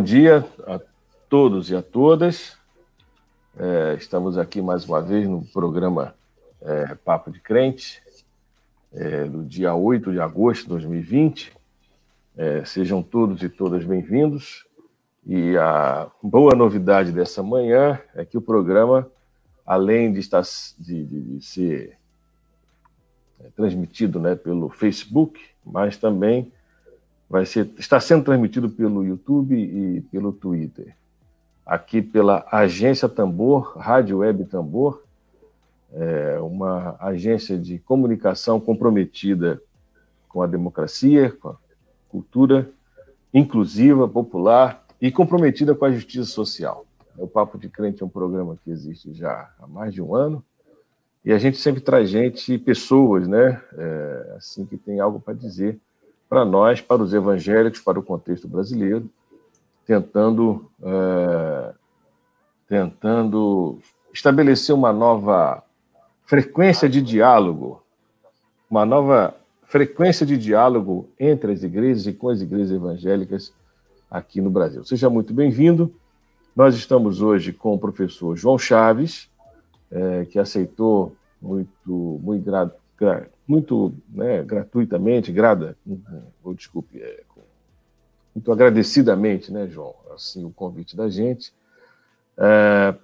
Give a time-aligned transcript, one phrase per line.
[0.00, 0.80] bom dia a
[1.28, 2.56] todos e a todas.
[3.54, 6.14] É, estamos aqui mais uma vez no programa
[6.62, 8.02] é, Papo de Crente,
[8.94, 11.52] é, do dia 8 de agosto de 2020.
[12.34, 14.66] É, sejam todos e todas bem-vindos.
[15.26, 19.06] E a boa novidade dessa manhã é que o programa,
[19.66, 20.42] além de, estar,
[20.78, 21.98] de, de, de ser
[23.38, 26.50] é, transmitido né, pelo Facebook, mas também
[27.30, 30.96] vai ser, está sendo transmitido pelo YouTube e pelo Twitter.
[31.64, 35.04] Aqui pela Agência Tambor, Rádio Web Tambor,
[35.92, 39.62] é uma agência de comunicação comprometida
[40.28, 41.56] com a democracia, com a
[42.08, 42.68] cultura
[43.32, 46.84] inclusiva, popular e comprometida com a justiça social.
[47.16, 50.44] O Papo de Crente é um programa que existe já há mais de um ano
[51.24, 55.78] e a gente sempre traz gente, pessoas, né, é, assim que tem algo para dizer
[56.30, 59.10] para nós, para os evangélicos, para o contexto brasileiro,
[59.84, 61.74] tentando, é,
[62.68, 63.80] tentando
[64.14, 65.60] estabelecer uma nova
[66.24, 67.82] frequência de diálogo,
[68.70, 73.52] uma nova frequência de diálogo entre as igrejas e com as igrejas evangélicas
[74.08, 74.84] aqui no Brasil.
[74.84, 75.92] Seja muito bem-vindo.
[76.54, 79.28] Nós estamos hoje com o professor João Chaves,
[79.90, 82.44] é, que aceitou muito, muito
[83.50, 85.76] muito né, gratuitamente, grada,
[86.44, 87.24] ou desculpe, é,
[88.32, 91.52] muito agradecidamente, né, João, assim, o convite da gente,
[92.38, 92.94] é,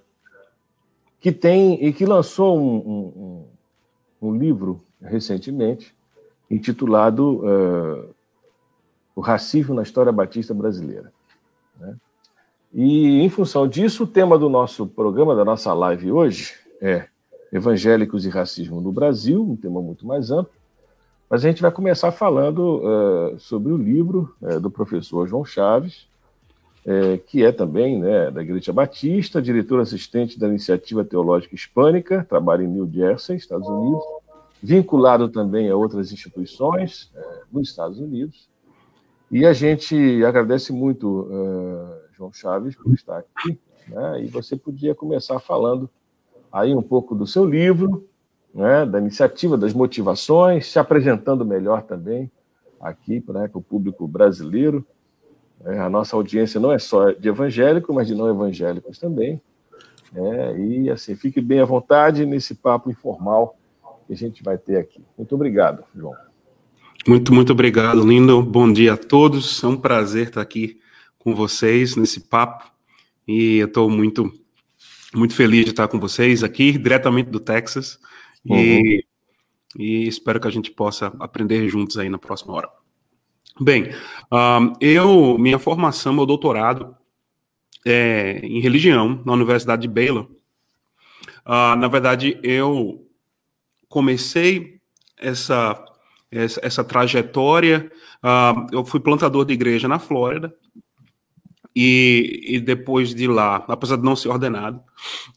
[1.19, 3.45] que tem e que lançou um,
[4.21, 5.93] um, um livro recentemente
[6.49, 8.15] intitulado uh,
[9.13, 11.11] O Racismo na História Batista Brasileira.
[11.77, 11.93] Né?
[12.73, 17.09] E, em função disso, o tema do nosso programa, da nossa live hoje, é
[17.51, 20.51] evangélicos e racismo no Brasil, um tema muito mais amplo,
[21.29, 26.07] mas a gente vai começar falando uh, sobre o livro uh, do professor João Chaves,
[26.85, 32.63] uh, que é também né, da Igreja Batista, diretor assistente da Iniciativa Teológica Hispânica, trabalha
[32.63, 34.03] em New Jersey, Estados Unidos,
[34.63, 37.11] vinculado também a outras instituições
[37.51, 38.49] nos Estados Unidos.
[39.29, 41.29] E a gente agradece muito,
[42.15, 43.59] João Chaves, por estar aqui.
[43.87, 45.87] Né, e você podia começar falando
[46.57, 48.07] aí um pouco do seu livro,
[48.53, 52.31] né, da iniciativa, das motivações, se apresentando melhor também
[52.79, 54.85] aqui para o público brasileiro.
[55.65, 59.41] É, a nossa audiência não é só de evangélico, mas de não evangélicos também.
[60.15, 63.57] É, e assim, fique bem à vontade nesse papo informal
[64.05, 65.03] que a gente vai ter aqui.
[65.17, 66.15] Muito obrigado, João.
[67.07, 68.41] Muito, muito obrigado, lindo.
[68.41, 69.63] Bom dia a todos.
[69.63, 70.79] É um prazer estar aqui
[71.19, 72.71] com vocês nesse papo.
[73.27, 74.31] E eu estou muito
[75.13, 77.99] muito feliz de estar com vocês aqui, diretamente do Texas.
[78.45, 78.57] Uhum.
[78.57, 79.05] E,
[79.77, 82.69] e, espero que a gente possa aprender juntos aí na próxima hora.
[83.59, 83.89] Bem,
[84.31, 86.95] um, eu, minha formação, meu doutorado
[87.85, 90.27] é em religião na Universidade de Baylor.
[91.45, 93.07] Uh, na verdade, eu
[93.87, 94.79] comecei
[95.17, 95.83] essa,
[96.29, 97.91] essa, essa trajetória.
[98.17, 100.53] Uh, eu fui plantador de igreja na Flórida
[101.79, 104.81] e, e, depois de lá, apesar de não ser ordenado,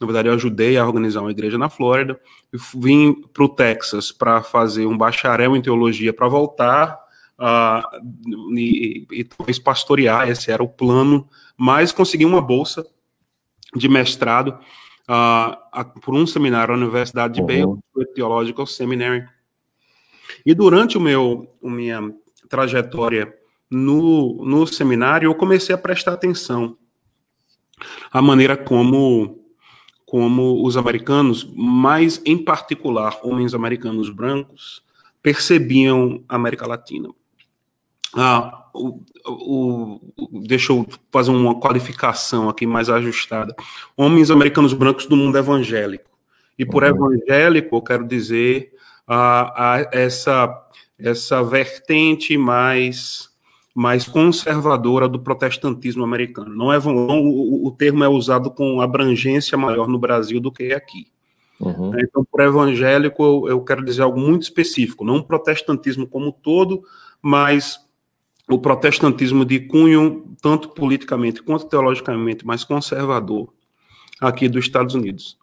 [0.01, 2.19] na verdade eu ajudei a organizar uma igreja na Flórida,
[2.51, 6.99] e vim para o Texas para fazer um bacharel em teologia para voltar
[7.39, 11.29] uh, e, e talvez pastorear, esse era o plano,
[11.59, 12.87] mas consegui uma bolsa
[13.77, 14.59] de mestrado
[15.11, 17.47] uh, por um seminário na Universidade de uhum.
[17.47, 17.79] Baylor,
[18.15, 19.27] Theological Seminary.
[20.47, 22.15] E durante o meu, a minha
[22.49, 23.31] trajetória
[23.71, 26.77] no, no seminário, eu comecei a prestar atenção
[28.11, 29.45] à maneira como,
[30.05, 34.83] como os americanos, mais em particular homens americanos brancos,
[35.23, 37.09] percebiam a América Latina.
[38.15, 40.01] Ah, o, o,
[40.43, 43.55] deixa eu fazer uma qualificação aqui mais ajustada.
[43.97, 46.11] Homens americanos brancos do mundo evangélico.
[46.59, 46.89] E por uhum.
[46.89, 48.73] evangélico, eu quero dizer
[49.07, 50.69] ah, ah, essa,
[50.99, 53.30] essa vertente mais
[53.75, 56.55] mais conservadora do protestantismo americano.
[56.55, 60.73] Não é não, o, o, termo é usado com abrangência maior no Brasil do que
[60.73, 61.07] aqui.
[61.61, 61.93] Uhum.
[62.01, 66.83] Então, por evangélico, eu, eu, quero dizer algo muito específico, não o protestantismo como todo,
[67.23, 67.79] mas
[68.49, 73.53] o protestantismo de cunho, tanto politicamente quanto teologicamente, mais conservador
[74.21, 75.39] aqui dos Estados Unidos,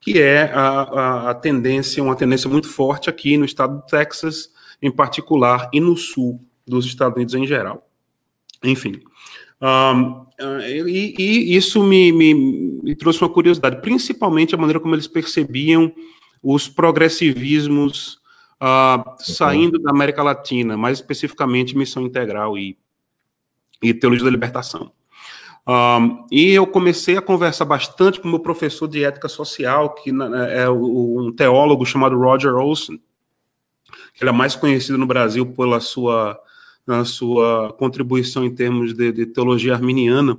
[0.00, 4.50] que é a, a, a tendência, uma tendência muito forte aqui no estado do Texas,
[4.80, 7.88] em particular, e no sul dos Estados Unidos em geral.
[8.62, 9.00] Enfim.
[9.60, 10.26] Um,
[10.66, 12.34] e, e, isso me, me,
[12.82, 15.92] me, trouxe uma curiosidade, principalmente a maneira como eles percebiam
[16.42, 18.18] os progressivismos
[18.60, 22.76] uh, saindo da América Latina, mais especificamente Missão Integral e,
[23.80, 24.90] e Teologia da Libertação.
[25.64, 30.10] Um, e eu comecei a conversar bastante com o meu professor de ética social, que
[30.50, 32.98] é um teólogo chamado Roger Olson,
[34.14, 36.38] que ele é mais conhecido no Brasil pela sua,
[36.86, 40.38] na sua contribuição em termos de, de teologia arminiana.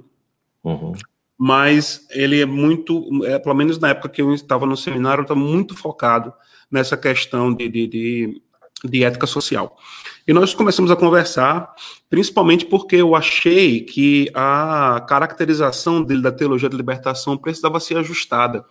[0.64, 0.94] Uhum.
[1.38, 5.40] Mas ele é muito, é, pelo menos na época que eu estava no seminário, estava
[5.40, 6.34] muito focado
[6.70, 8.42] nessa questão de, de, de,
[8.84, 9.78] de ética social.
[10.26, 11.74] E nós começamos a conversar,
[12.10, 18.66] principalmente porque eu achei que a caracterização dele da teologia da libertação precisava ser ajustada.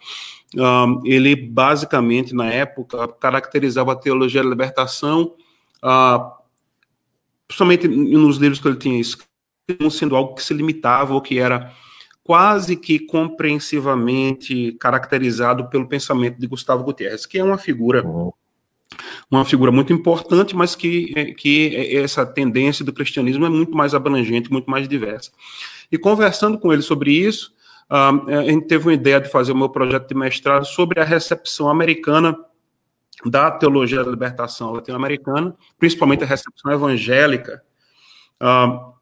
[0.57, 5.35] Um, ele basicamente, na época, caracterizava a teologia da libertação,
[5.83, 6.42] uh,
[7.53, 9.29] principalmente nos livros que ele tinha escrito,
[9.79, 11.73] como sendo algo que se limitava ou que era
[12.25, 18.33] quase que compreensivamente caracterizado pelo pensamento de Gustavo Gutierrez, que é uma figura uhum
[19.31, 24.53] uma figura muito importante, mas que, que essa tendência do cristianismo é muito mais abrangente,
[24.53, 25.31] muito mais diversa.
[25.91, 27.55] E conversando com ele sobre isso,
[27.89, 28.13] a
[28.45, 32.37] gente teve uma ideia de fazer o meu projeto de mestrado sobre a recepção americana
[33.27, 37.63] da teologia da libertação latino-americana, principalmente a recepção evangélica.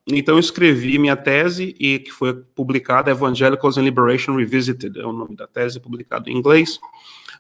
[0.07, 5.13] então, eu escrevi minha tese, e que foi publicada, Evangelicals and Liberation Revisited, é o
[5.13, 6.79] nome da tese, publicado em inglês,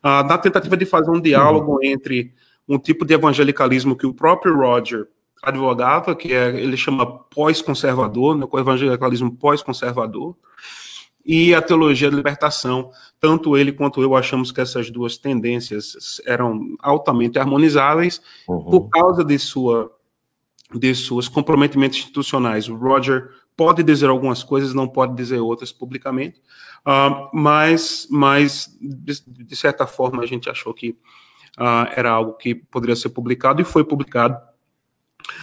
[0.02, 1.84] na tentativa de fazer um diálogo uhum.
[1.84, 2.32] entre
[2.68, 5.08] um tipo de evangelicalismo que o próprio Roger
[5.42, 10.36] advogava, que é, ele chama pós-conservador, né, o evangelicalismo pós-conservador,
[11.24, 12.90] e a teologia da libertação.
[13.18, 18.64] Tanto ele quanto eu achamos que essas duas tendências eram altamente harmonizáveis uhum.
[18.64, 19.92] por causa de, sua,
[20.74, 22.68] de seus comprometimentos institucionais.
[22.68, 26.40] O Roger pode dizer algumas coisas, não pode dizer outras publicamente,
[26.86, 30.96] uh, mas, mas de, de certa forma a gente achou que
[31.58, 34.38] uh, era algo que poderia ser publicado e foi publicado.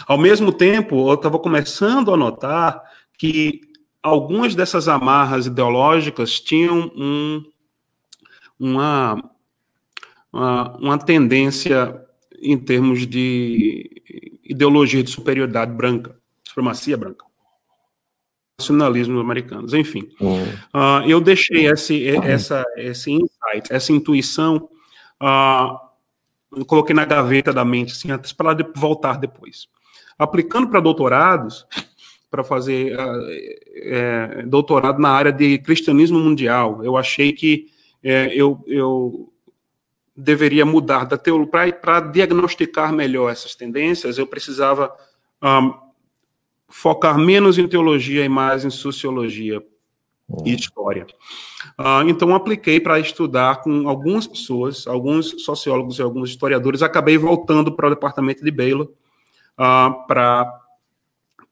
[0.07, 2.81] Ao mesmo tempo, eu estava começando a notar
[3.17, 3.61] que
[4.01, 7.43] algumas dessas amarras ideológicas tinham um,
[8.59, 9.31] uma,
[10.31, 12.01] uma, uma tendência
[12.41, 13.89] em termos de
[14.43, 17.27] ideologia de superioridade branca, supremacia branca
[18.59, 20.09] nacionalismo americanos, enfim.
[20.19, 20.43] Uhum.
[20.73, 24.67] Uh, eu deixei esse, essa, esse insight, essa intuição
[25.21, 29.67] uh, coloquei na gaveta da mente, assim, para voltar depois.
[30.17, 31.67] Aplicando para doutorados,
[32.29, 33.27] para fazer uh,
[33.75, 37.67] é, doutorado na área de cristianismo mundial, eu achei que
[38.03, 39.31] é, eu, eu
[40.15, 44.17] deveria mudar da teologia para diagnosticar melhor essas tendências.
[44.17, 44.91] Eu precisava
[45.41, 45.73] um,
[46.67, 49.63] focar menos em teologia e mais em sociologia
[50.43, 51.05] e história.
[51.79, 56.81] Uh, então, apliquei para estudar com algumas pessoas, alguns sociólogos e alguns historiadores.
[56.81, 60.51] Acabei voltando para o departamento de Baylor, uh, para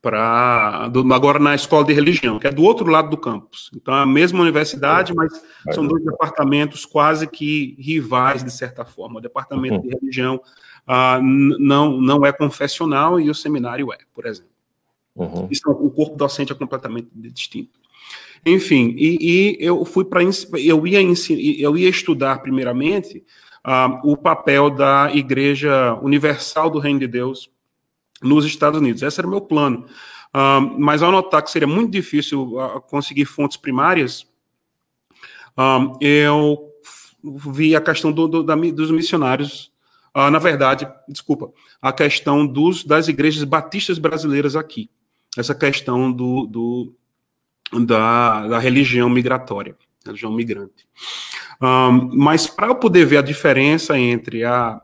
[0.06, 3.72] para agora na escola de religião, que é do outro lado do campus.
[3.75, 5.34] Então, é a mesma universidade, mas
[5.74, 9.18] são dois departamentos quase que rivais, de certa forma.
[9.18, 9.81] O departamento uhum.
[9.81, 10.36] de religião
[10.88, 14.51] uh, não, não é confessional e o seminário é, por exemplo.
[15.15, 15.48] Uhum.
[15.50, 17.80] Isso, o corpo docente é completamente distinto.
[18.46, 23.24] Enfim, e, e eu fui para eu ia eu ia estudar primeiramente
[23.65, 27.50] uh, o papel da Igreja Universal do Reino de Deus
[28.22, 29.01] nos Estados Unidos.
[29.01, 29.86] Esse era o meu plano.
[30.34, 34.27] Uh, mas ao notar que seria muito difícil uh, conseguir fontes primárias,
[36.01, 36.69] eu
[37.24, 39.72] vi a questão do, do, da, dos missionários.
[40.13, 41.50] na verdade, desculpa,
[41.81, 44.89] a questão dos, das igrejas batistas brasileiras aqui.
[45.38, 46.93] Essa questão do, do
[47.86, 50.88] da, da religião migratória, religião migrante.
[51.62, 54.81] Um, mas para eu poder ver a diferença entre a,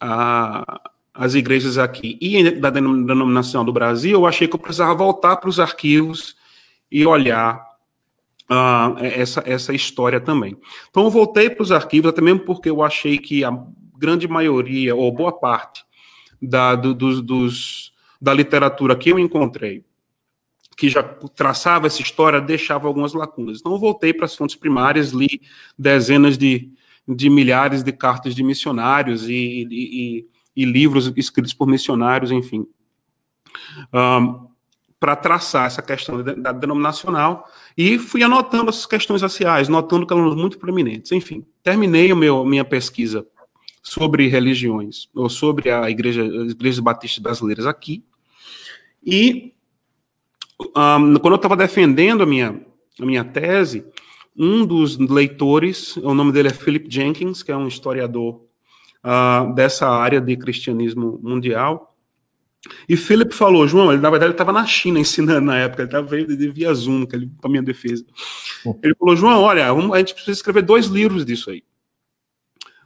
[0.00, 5.36] a, as igrejas aqui e da denominação do Brasil, eu achei que eu precisava voltar
[5.36, 6.36] para os arquivos
[6.90, 7.60] e olhar
[8.48, 10.56] uh, essa, essa história também.
[10.88, 13.50] Então eu voltei para os arquivos, até mesmo porque eu achei que a
[13.98, 15.84] grande maioria, ou boa parte,
[16.40, 19.84] da, do, dos, dos, da literatura que eu encontrei
[20.76, 23.58] que já traçava essa história deixava algumas lacunas.
[23.58, 25.40] Então, eu voltei para as fontes primárias, li
[25.76, 26.70] dezenas de,
[27.08, 30.26] de milhares de cartas de missionários e, e, e
[30.64, 32.66] livros escritos por missionários, enfim,
[33.92, 34.48] um,
[34.98, 40.34] para traçar essa questão da, denominacional e fui anotando essas questões raciais, notando que elas
[40.34, 41.12] muito proeminentes.
[41.12, 43.26] Enfim, terminei o meu, minha pesquisa
[43.82, 48.04] sobre religiões, ou sobre a igreja, as igrejas batistas brasileiras aqui,
[49.04, 49.54] e
[50.60, 52.60] um, quando eu estava defendendo a minha,
[53.00, 53.86] a minha tese,
[54.36, 58.47] um dos leitores, o nome dele é Philip Jenkins, que é um historiador
[59.04, 61.96] uh, dessa área de cristianismo mundial,
[62.88, 66.08] E Philip falou, João, ele na verdade estava na China ensinando na época, ele estava
[66.52, 68.04] via Zoom, para minha defesa.
[68.82, 71.62] Ele falou, João, olha, a gente precisa escrever dois livros disso aí.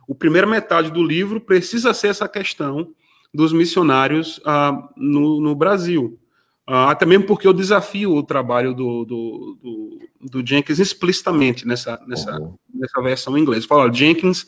[0.07, 2.93] O primeiro metade do livro precisa ser essa questão
[3.33, 6.19] dos missionários ah, no, no, Brasil.
[6.67, 9.99] Ah, até mesmo porque eu desafio o trabalho do, do, do,
[10.31, 12.57] do Jenkins explicitamente nessa, nessa, uhum.
[12.75, 13.65] nessa versão em inglês.
[13.65, 14.47] Fala, Jenkins,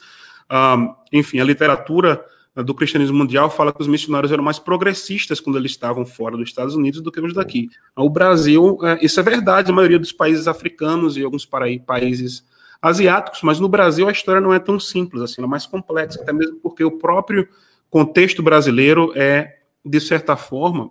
[0.49, 2.25] ah, enfim, a literatura
[2.57, 6.49] do cristianismo mundial fala que os missionários eram mais progressistas quando eles estavam fora dos
[6.49, 7.69] Estados Unidos do que os daqui.
[7.97, 12.45] O Brasil, é, isso é verdade, a maioria dos países africanos e alguns países
[12.81, 16.21] asiáticos, mas no Brasil a história não é tão simples assim, ela é mais complexa,
[16.21, 17.49] até mesmo porque o próprio
[17.91, 20.91] contexto brasileiro é, de certa forma,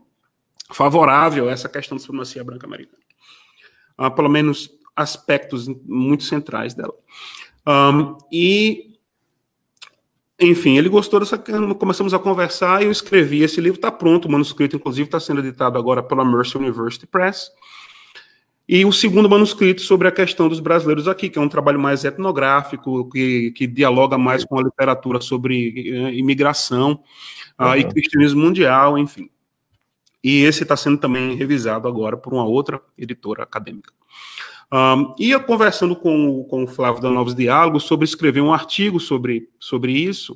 [0.72, 3.04] favorável a essa questão da supremacia branca americana.
[3.98, 6.94] Uh, pelo menos aspectos muito centrais dela.
[7.66, 8.93] Um, e
[10.44, 11.38] enfim, ele gostou dessa.
[11.38, 13.44] Começamos a conversar e eu escrevi.
[13.44, 17.50] Esse livro está pronto, o manuscrito, inclusive, está sendo editado agora pela Mercer University Press.
[18.68, 22.06] E o segundo manuscrito sobre a questão dos brasileiros aqui, que é um trabalho mais
[22.06, 27.04] etnográfico, que, que dialoga mais com a literatura sobre uh, imigração
[27.60, 27.76] uh, uhum.
[27.76, 29.30] e cristianismo mundial, enfim.
[30.24, 33.92] E esse está sendo também revisado agora por uma outra editora acadêmica.
[34.74, 39.48] Um, ia conversando com, com o Flávio da Novos Diálogos sobre escrever um artigo sobre,
[39.60, 40.34] sobre isso.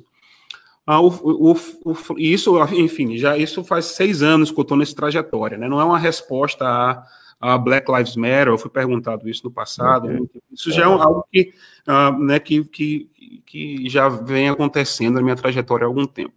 [0.86, 4.94] Uh, o, o, o, isso, enfim, já isso faz seis anos que eu estou nessa
[4.94, 5.68] trajetória, né?
[5.68, 7.04] Não é uma resposta a,
[7.40, 10.06] a, Black Lives Matter, eu fui perguntado isso no passado.
[10.06, 10.40] Okay.
[10.52, 11.52] Isso já é algo que,
[11.88, 13.10] uh, né, que, que,
[13.44, 16.34] que já vem acontecendo na minha trajetória há algum tempo.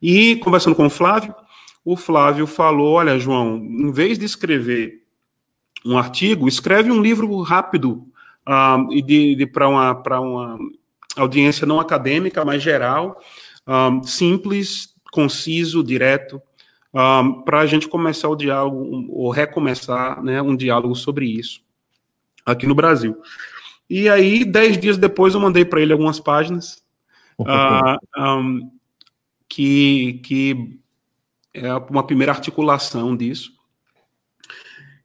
[0.00, 1.34] E conversando com o Flávio,
[1.84, 5.01] o Flávio falou: olha, João, em vez de escrever
[5.84, 8.06] um artigo, escreve um livro rápido
[8.46, 10.58] um, e de, de para uma, uma
[11.16, 13.20] audiência não acadêmica, mas geral,
[13.66, 16.40] um, simples, conciso, direto,
[16.94, 21.60] um, para a gente começar o diálogo, ou recomeçar né, um diálogo sobre isso
[22.44, 23.16] aqui no Brasil.
[23.88, 26.82] E aí, dez dias depois, eu mandei para ele algumas páginas
[27.38, 28.70] uh,
[29.48, 30.78] que, que
[31.52, 33.52] é uma primeira articulação disso.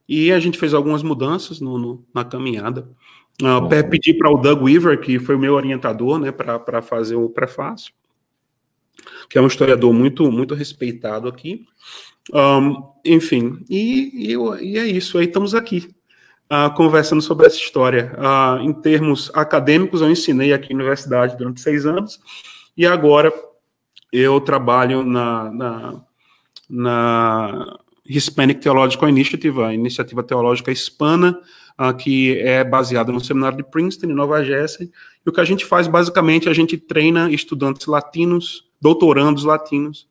[0.07, 2.87] E a gente fez algumas mudanças no, no na caminhada.
[3.41, 7.29] Uh, pedi para o Doug Weaver, que foi o meu orientador, né, para fazer o
[7.29, 7.93] prefácio,
[9.29, 11.65] que é um historiador muito, muito respeitado aqui.
[12.33, 15.87] Um, enfim, e, e, e, é isso, aí estamos aqui,
[16.51, 18.11] uh, conversando sobre essa história.
[18.17, 22.19] Uh, em termos acadêmicos, eu ensinei aqui na universidade durante seis anos,
[22.75, 23.31] e agora
[24.11, 26.01] eu trabalho na, na,
[26.67, 31.39] na Hispanic Theological Initiative, a iniciativa teológica hispana,
[31.79, 34.89] uh, que é baseada no seminário de Princeton, em Nova Jersey.
[35.25, 40.07] E o que a gente faz, basicamente, a gente treina estudantes latinos, doutorandos latinos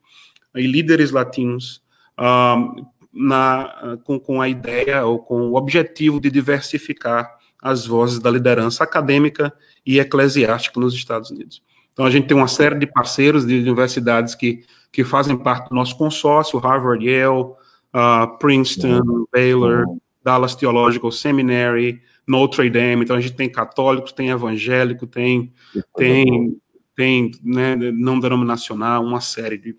[0.55, 1.83] e líderes latinos
[2.19, 8.31] uh, na, com, com a ideia ou com o objetivo de diversificar as vozes da
[8.31, 9.53] liderança acadêmica
[9.85, 11.63] e eclesiástica nos Estados Unidos.
[11.93, 15.75] Então, a gente tem uma série de parceiros de universidades que, que fazem parte do
[15.75, 17.55] nosso consórcio, Harvard, Yale,
[17.97, 19.27] uh, Princeton, uhum.
[19.33, 19.99] Baylor, uhum.
[20.23, 23.05] Dallas Theological Seminary, Notre Dame.
[23.05, 25.53] Então a gente tem católicos, tem evangélico, tem
[25.97, 26.61] tem
[26.95, 29.77] tem né, não denominacional, uma série de,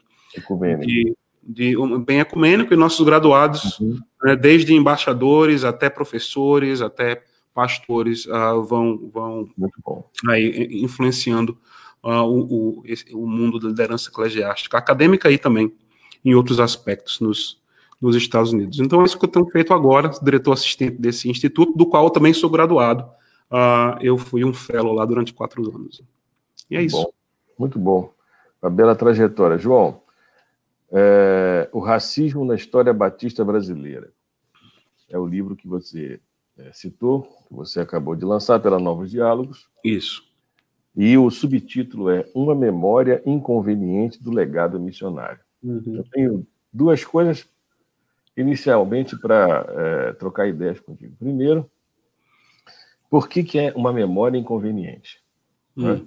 [0.85, 3.99] de, de um, bem ecumênico e nossos graduados, uhum.
[4.23, 7.23] né, desde embaixadores até professores, até
[7.55, 9.49] pastores, uh, vão vão
[10.27, 11.57] aí influenciando
[12.03, 15.73] uh, o, o, esse, o mundo da liderança eclesiástica, acadêmica aí também,
[16.23, 17.59] em outros aspectos nos
[18.01, 18.79] nos Estados Unidos.
[18.79, 22.09] Então, é isso que eu tenho feito agora, diretor assistente desse instituto, do qual eu
[22.09, 23.03] também sou graduado.
[23.51, 26.01] Uh, eu fui um fellow lá durante quatro anos.
[26.69, 26.97] E é isso.
[26.97, 27.11] Bom,
[27.57, 28.13] muito bom.
[28.61, 29.57] Uma bela trajetória.
[29.57, 30.01] João,
[30.91, 34.11] é, O Racismo na História Batista Brasileira.
[35.09, 36.19] É o livro que você
[36.57, 39.69] é, citou, que você acabou de lançar pela Novos Diálogos.
[39.83, 40.23] Isso.
[40.95, 45.39] E o subtítulo é Uma Memória Inconveniente do Legado Missionário.
[45.63, 45.95] Uhum.
[45.97, 47.47] Eu tenho duas coisas
[48.37, 51.15] inicialmente para é, trocar ideias contigo.
[51.17, 51.69] Primeiro,
[53.09, 55.23] por que, que é uma memória inconveniente?
[55.75, 55.93] Hum.
[55.93, 56.05] Né?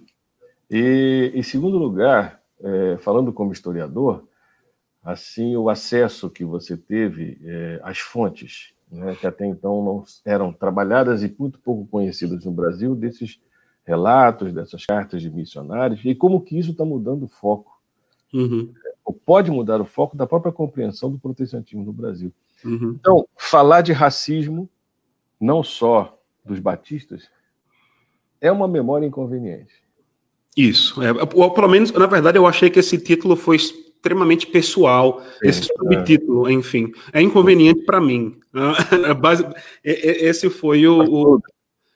[0.70, 4.24] E, em segundo lugar, é, falando como historiador,
[5.02, 10.52] assim o acesso que você teve é, às fontes, né, que até então não eram
[10.52, 13.40] trabalhadas e muito pouco conhecidas no Brasil, desses
[13.84, 17.80] relatos, dessas cartas de missionários, e como que isso está mudando o foco.
[18.32, 18.72] Uhum
[19.10, 22.32] ou pode mudar o foco da própria compreensão do protestantismo no Brasil.
[22.64, 22.96] Uhum.
[23.00, 24.70] Então, falar de racismo,
[25.40, 27.28] não só dos batistas,
[28.40, 29.74] é uma memória inconveniente.
[30.56, 31.02] Isso.
[31.02, 35.48] É, ou, pelo menos, na verdade, eu achei que esse título foi extremamente pessoal, Sim,
[35.48, 36.52] esse subtítulo, é.
[36.52, 38.38] enfim, é inconveniente para mim.
[39.84, 41.42] Esse foi o, o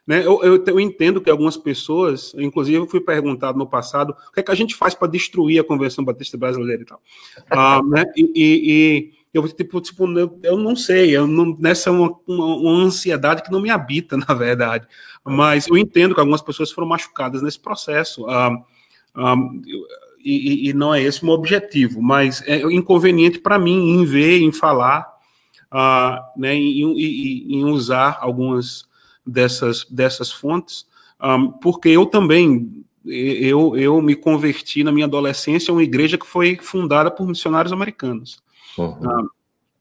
[0.06, 0.24] né?
[0.24, 4.40] Eu, eu, eu, entendo que algumas pessoas, inclusive eu fui perguntado no passado, o que
[4.40, 7.00] é que a gente faz para destruir a Convenção Batista Brasileira e tal.
[7.50, 8.04] Ah, né?
[8.14, 12.14] E, e, e, eu tipo, tipo eu, eu não sei, eu não, nessa é uma,
[12.26, 14.86] uma, uma, ansiedade que não me habita, na verdade.
[15.24, 18.28] Mas eu entendo que algumas pessoas foram machucadas nesse processo.
[18.28, 18.50] Ah,
[19.14, 19.36] ah,
[20.22, 24.40] e, e, não é esse o meu objetivo, mas é inconveniente para mim em ver,
[24.40, 25.06] em falar,
[26.34, 28.86] né, em, em usar algumas
[29.26, 30.86] dessas, dessas fontes,
[31.22, 36.26] um, porque eu também eu, eu me converti na minha adolescência a uma igreja que
[36.26, 38.42] foi fundada por missionários americanos.
[38.78, 38.92] Uhum.
[38.92, 39.28] Uh,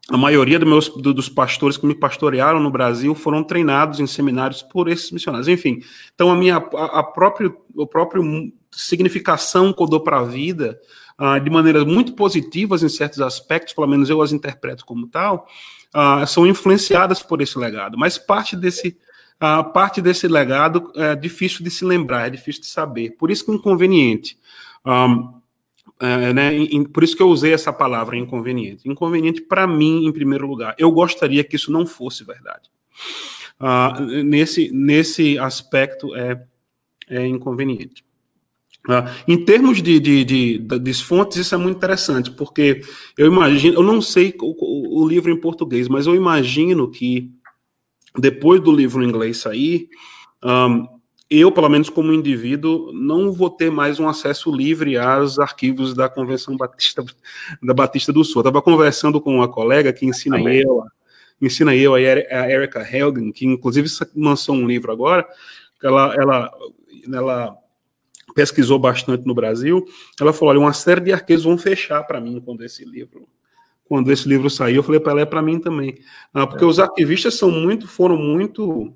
[0.10, 4.08] a maioria do meus, do, dos pastores que me pastorearam no Brasil foram treinados em
[4.08, 5.48] seminários por esses missionários.
[5.48, 5.80] Enfim,
[6.14, 8.22] então a minha a, a própria, a própria
[8.70, 10.78] significação que eu dou para a vida,
[11.18, 15.48] uh, de maneiras muito positivas em certos aspectos, pelo menos eu as interpreto como tal,
[15.96, 17.98] uh, são influenciadas por esse legado.
[17.98, 18.98] Mas parte desse
[19.40, 23.12] a parte desse legado é difícil de se lembrar, é difícil de saber.
[23.12, 24.38] Por isso que é inconveniente.
[24.86, 25.42] Um,
[26.00, 26.52] é, né,
[26.92, 28.90] por isso que eu usei essa palavra inconveniente.
[28.90, 30.76] Inconveniente para mim, em primeiro lugar.
[30.78, 32.70] Eu gostaria que isso não fosse verdade.
[33.60, 36.44] Uh, nesse, nesse aspecto é,
[37.10, 38.04] é inconveniente.
[38.88, 42.82] Uh, em termos de, de, de, de, fontes, isso é muito interessante, porque
[43.18, 47.32] eu imagino, eu não sei o, o livro em português, mas eu imagino que
[48.18, 49.90] depois do livro em inglês sair,
[50.44, 50.88] um,
[51.30, 56.08] eu, pelo menos como indivíduo, não vou ter mais um acesso livre aos arquivos da
[56.08, 57.04] Convenção Batista
[57.62, 58.42] da Batista do Sul.
[58.42, 60.62] Estava conversando com uma colega que ensina Amém.
[60.62, 60.84] eu,
[61.42, 65.28] ensina eu a Erika Helgen, que inclusive lançou um livro agora.
[65.82, 66.52] Ela, ela,
[67.12, 67.58] ela
[68.36, 69.84] pesquisou bastante no Brasil.
[70.20, 73.28] Ela falou: olha, uma série de arquivos vão fechar para mim quando esse livro
[73.86, 75.98] quando esse livro saiu, eu falei para ela, é para mim também.
[76.34, 76.68] Ah, porque é.
[76.68, 78.94] os ativistas são muito, foram muito,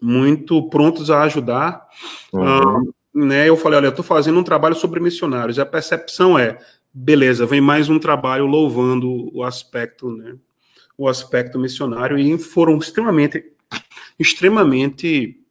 [0.00, 1.86] muito prontos a ajudar.
[2.32, 2.42] Uhum.
[2.44, 2.80] Ah,
[3.14, 5.56] né, eu falei, olha, eu estou fazendo um trabalho sobre missionários.
[5.56, 6.58] E a percepção é,
[6.92, 10.36] beleza, vem mais um trabalho louvando o aspecto, né,
[10.98, 12.18] o aspecto missionário.
[12.18, 13.44] E foram extremamente,
[14.18, 15.43] extremamente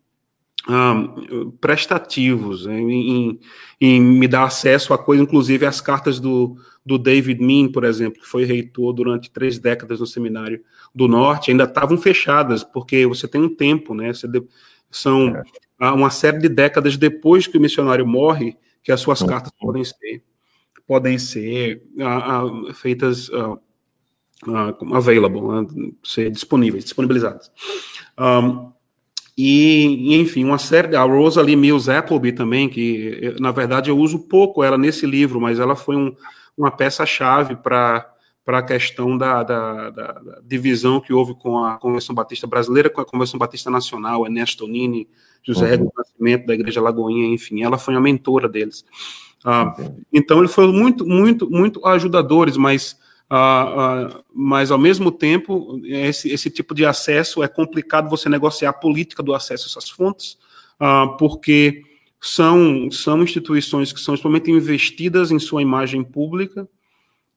[0.68, 3.40] um, prestativos em, em,
[3.82, 8.22] em, me dar acesso a coisas, inclusive as cartas do, do David Min, por exemplo,
[8.22, 13.28] que foi reitor durante três décadas no seminário do Norte, ainda estavam fechadas, porque você
[13.28, 14.12] tem um tempo, né?
[14.12, 14.44] De,
[14.90, 15.36] são
[15.80, 15.92] é.
[15.92, 20.24] uma série de décadas depois que o missionário morre que as suas cartas podem ser
[20.86, 23.58] podem ser uh, uh, feitas uh,
[24.94, 25.42] available,
[26.04, 27.50] ser disponíveis, disponibilizadas.
[28.20, 28.73] Um,
[29.38, 30.96] e, enfim, uma série.
[30.96, 35.60] A Rosalie Mills Appleby também, que na verdade eu uso pouco ela nesse livro, mas
[35.60, 36.16] ela foi um,
[36.58, 38.10] uma peça-chave para
[38.46, 43.00] para a questão da, da, da, divisão que houve com a Convenção Batista Brasileira, com
[43.00, 45.08] a Convenção Batista Nacional, Ernesto Nini,
[45.42, 45.90] José uhum.
[45.98, 48.84] Nascimento, da Igreja Lagoinha, enfim, ela foi a mentora deles.
[49.46, 49.74] Ah,
[50.12, 53.00] então, eles foram muito, muito, muito ajudadores, mas
[53.34, 58.70] Uh, uh, mas ao mesmo tempo, esse, esse tipo de acesso é complicado você negociar
[58.70, 60.38] a política do acesso a essas fontes,
[60.80, 61.82] uh, porque
[62.22, 66.70] são, são instituições que são extremamente investidas em sua imagem pública,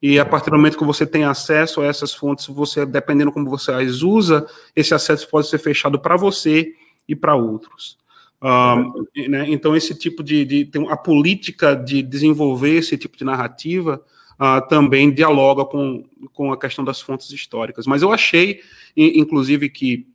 [0.03, 3.49] e a partir do momento que você tem acesso a essas fontes, você, dependendo como
[3.49, 6.75] você as usa, esse acesso pode ser fechado para você
[7.09, 7.97] e para outros.
[9.31, 9.47] né?
[9.49, 10.71] Então, esse tipo de, de.
[10.91, 14.05] A política de desenvolver esse tipo de narrativa
[14.41, 17.87] uh, também dialoga com, com a questão das fontes históricas.
[17.87, 18.61] Mas eu achei,
[18.97, 20.07] inclusive, que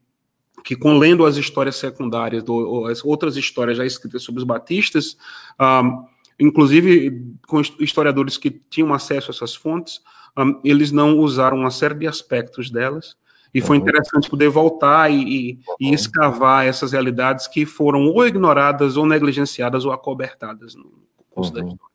[0.63, 5.17] que com lendo as histórias secundárias, ou, as outras histórias já escritas sobre os batistas,
[5.57, 6.03] ah,
[6.39, 10.01] inclusive com historiadores que tinham acesso a essas fontes,
[10.37, 13.15] um, ah, eles não usaram uma série de aspectos delas,
[13.53, 13.83] e foi uhum.
[13.83, 19.83] interessante poder voltar e, e, e, escavar essas realidades que foram ou ignoradas, ou negligenciadas,
[19.83, 20.89] ou acobertadas no
[21.29, 21.59] curso uhum.
[21.59, 21.90] da história.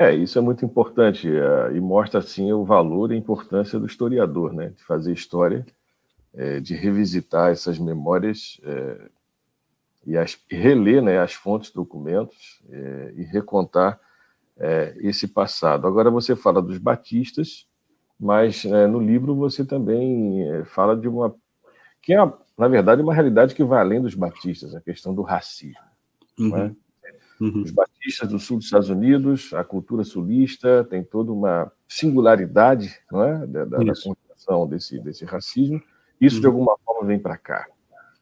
[0.00, 3.84] É, isso é muito importante uh, e mostra assim o valor e a importância do
[3.84, 5.66] historiador, né, de fazer história,
[6.32, 9.10] é, de revisitar essas memórias é,
[10.06, 14.00] e, as, reler, né, as fontes, documentos é, e recontar
[14.56, 15.86] é, esse passado.
[15.86, 17.66] Agora você fala dos batistas,
[18.18, 21.34] mas é, no livro você também é, fala de uma
[22.00, 25.84] que é, na verdade, uma realidade que vai além dos batistas, a questão do racismo.
[26.38, 26.74] Uhum.
[27.40, 27.44] É?
[27.44, 27.62] Uhum.
[27.62, 33.22] Os batistas do sul dos Estados Unidos, a cultura sulista tem toda uma singularidade não
[33.22, 33.46] é?
[33.46, 35.82] da, da, da desse, desse racismo.
[36.20, 36.40] Isso, uhum.
[36.40, 37.66] de alguma forma, vem para cá.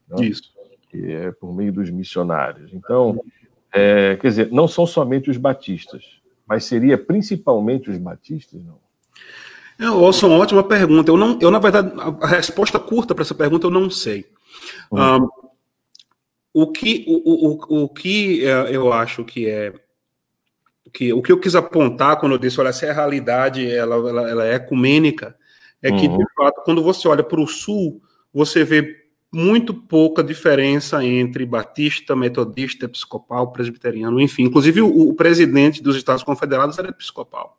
[0.09, 0.22] Não?
[0.22, 0.52] Isso.
[0.88, 2.72] Que é por meio dos missionários.
[2.72, 3.20] Então,
[3.72, 6.02] é, quer dizer, não são somente os batistas,
[6.46, 8.78] mas seria principalmente os batistas, não?
[9.81, 11.11] É, Wilson, ótima pergunta.
[11.11, 14.26] Eu, não, eu, na verdade, a resposta curta para essa pergunta eu não sei.
[14.90, 15.24] Uhum.
[15.24, 15.28] Um,
[16.53, 19.73] o que, o, o, o que é, eu acho que é
[20.93, 24.31] que o que eu quis apontar quando eu disse, olha, se a realidade ela, ela,
[24.31, 25.37] ela é ecumênica,
[25.83, 26.19] é que, uhum.
[26.19, 28.97] de fato, quando você olha para o sul, você vê
[29.31, 34.45] muito pouca diferença entre batista, metodista, episcopal, presbiteriano, enfim.
[34.45, 37.59] Inclusive, o, o presidente dos Estados Confederados era episcopal.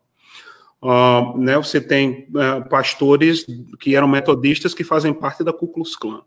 [0.82, 3.46] Uh, né, você tem uh, pastores
[3.80, 6.22] que eram metodistas que fazem parte da Ku Klux Klan.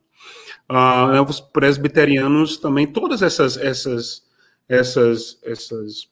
[0.71, 4.23] Uh, os presbiterianos também, todas essas, essas,
[4.69, 6.09] essas, essas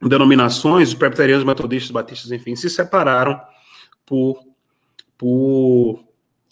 [0.00, 3.38] denominações, os presbiterianos, metodistas, batistas, enfim, se separaram
[4.06, 4.42] por,
[5.18, 6.02] por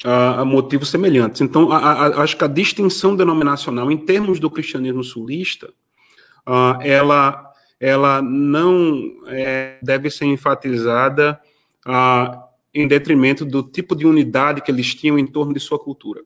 [0.05, 1.41] a motivos semelhantes.
[1.41, 5.73] Então, a, a, acho que a distinção denominacional, em termos do cristianismo sulista,
[6.47, 11.41] uh, ela, ela não é, deve ser enfatizada
[11.87, 12.41] uh,
[12.73, 16.23] em detrimento do tipo de unidade que eles tinham em torno de sua cultura.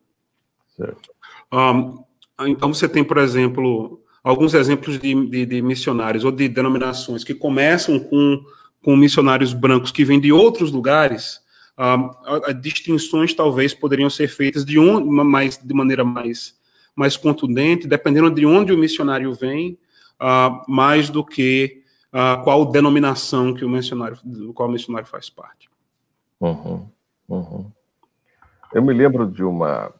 [1.52, 2.02] Um,
[2.46, 7.35] então, você tem, por exemplo, alguns exemplos de, de, de, missionários ou de denominações que
[7.35, 8.42] começam com,
[8.82, 11.42] com missionários brancos que vêm de outros lugares
[11.78, 16.58] uh, distinções talvez poderiam ser feitas de, um, mais, de maneira mais,
[16.94, 19.78] mais contundente, dependendo de onde o missionário vem,
[20.20, 21.82] uh, mais do que
[22.12, 25.70] uh, qual denominação que o missionário, do qual o missionário faz parte.
[26.40, 26.88] Uhum,
[27.28, 27.70] uhum.
[28.72, 29.92] Eu me lembro de uma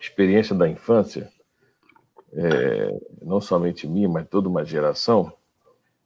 [0.00, 1.30] experiência da infância,
[2.32, 5.32] é, não somente minha, mas toda uma geração,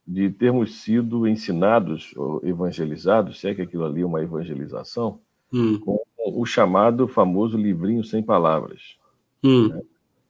[0.06, 5.20] de termos sido ensinados ou evangelizados, se é que aquilo ali é uma evangelização,
[5.52, 5.78] hum.
[5.78, 8.96] com o chamado famoso livrinho sem palavras,
[9.42, 9.68] hum.
[9.68, 9.80] né,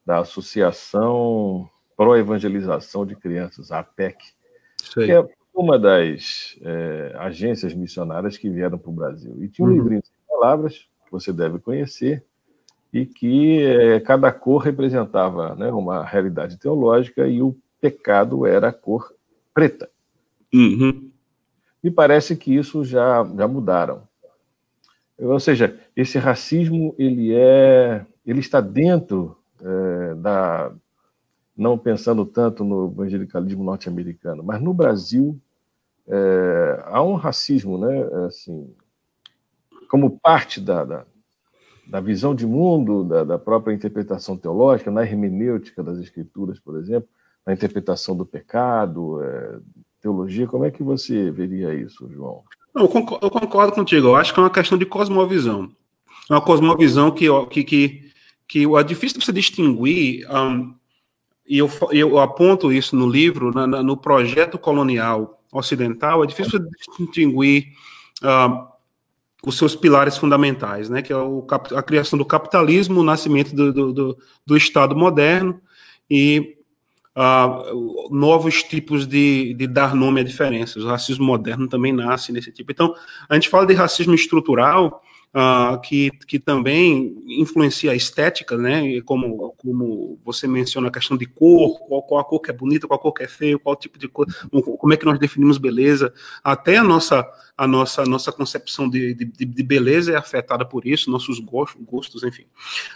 [0.05, 4.17] da Associação Pró-Evangelização de Crianças, a APEC,
[4.77, 5.05] Sei.
[5.05, 9.43] que é uma das é, agências missionárias que vieram para o Brasil.
[9.43, 9.77] E tinha um uhum.
[9.77, 12.25] livrinho sem palavras, que você deve conhecer,
[12.93, 18.73] e que é, cada cor representava né, uma realidade teológica e o pecado era a
[18.73, 19.13] cor
[19.53, 19.89] preta.
[20.53, 21.09] Uhum.
[21.81, 24.03] Me parece que isso já, já mudaram.
[25.17, 30.71] Ou seja, esse racismo ele é, ele está dentro é, da,
[31.55, 35.39] não pensando tanto no evangelicalismo norte-americano, mas no Brasil
[36.07, 38.03] é, há um racismo, né?
[38.25, 38.73] Assim,
[39.89, 41.05] como parte da, da,
[41.87, 47.09] da visão de mundo, da, da, própria interpretação teológica, na hermenêutica das escrituras, por exemplo,
[47.45, 49.59] na interpretação do pecado, é,
[49.99, 50.47] teologia.
[50.47, 52.43] Como é que você veria isso, João?
[52.75, 54.07] eu, concordo, eu concordo contigo.
[54.07, 55.71] Eu acho que é uma questão de cosmovisão.
[56.29, 58.11] É uma cosmovisão que, que, que,
[58.47, 60.73] que é difícil você distinguir, um,
[61.47, 66.59] e eu, eu aponto isso no livro, na, na, no projeto colonial ocidental, é difícil
[66.59, 67.73] você distinguir
[68.23, 68.70] um,
[69.43, 73.73] os seus pilares fundamentais, né, que é o, a criação do capitalismo, o nascimento do,
[73.73, 75.59] do, do, do Estado moderno
[76.09, 76.57] e
[77.15, 80.83] uh, novos tipos de, de dar nome a diferenças.
[80.83, 82.71] O racismo moderno também nasce nesse tipo.
[82.71, 82.93] Então,
[83.27, 85.01] a gente fala de racismo estrutural,
[85.33, 89.01] uh, que, que também influencia a estética, né?
[89.01, 92.87] Como, como você menciona a questão de cor, qual, qual a cor que é bonita,
[92.87, 95.57] qual a cor que é feio, qual tipo de cor, como é que nós definimos
[95.57, 96.13] beleza.
[96.43, 101.11] Até a nossa, a nossa, nossa concepção de, de, de beleza é afetada por isso,
[101.11, 102.45] nossos gostos, gostos enfim.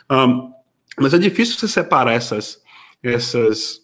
[0.09, 0.51] Um,
[0.99, 2.61] mas é difícil você separar essas,
[3.03, 3.81] essas,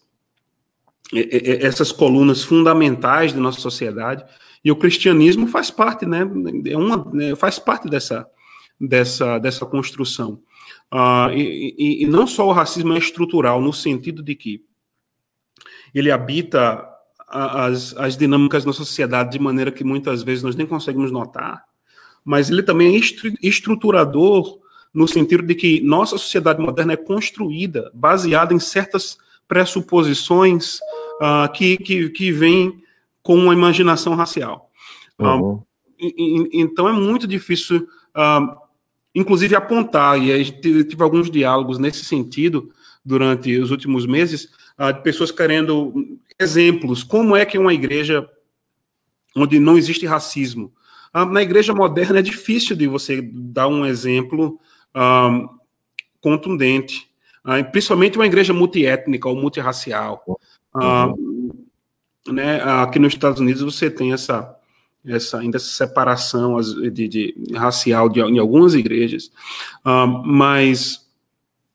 [1.14, 4.24] essas colunas fundamentais de nossa sociedade
[4.64, 6.22] e o cristianismo faz parte, né?
[6.68, 8.30] É uma, né, faz parte dessa
[8.88, 10.40] dessa dessa construção.
[10.92, 14.62] Uh, e, e, e, não só o racismo é estrutural no sentido de que
[15.94, 16.86] ele habita
[17.28, 21.64] as, as dinâmicas da sociedade de maneira que muitas vezes nós nem conseguimos notar,
[22.26, 23.00] mas ele também é
[23.42, 24.60] estruturador
[24.94, 29.18] no sentido de que nossa sociedade moderna é construída baseada em certas
[29.48, 30.80] pressuposições
[31.22, 32.84] uh, que, que, que vêm
[33.24, 34.70] com uma imaginação racial.
[35.20, 35.62] Uhum.
[36.00, 38.58] e, e, então é muito difícil, uh,
[39.14, 42.72] inclusive, apontar, e a gente tive alguns diálogos nesse sentido
[43.04, 45.94] durante os últimos meses, uh, de pessoas querendo
[46.40, 48.28] exemplos, como é que uma igreja
[49.36, 50.74] onde não existe racismo.
[51.14, 54.60] na igreja moderna é difícil de você dar um exemplo
[56.20, 57.10] contundente.
[57.44, 60.24] Ah, principalmente uma igreja multiétnica ou multirracial.
[60.74, 61.66] Uhum.
[62.28, 64.56] né, aqui nos Estados Unidos você tem essa,
[65.06, 69.32] essa ainda essa separação de, de racial de, em algumas igrejas,
[70.24, 71.08] mas,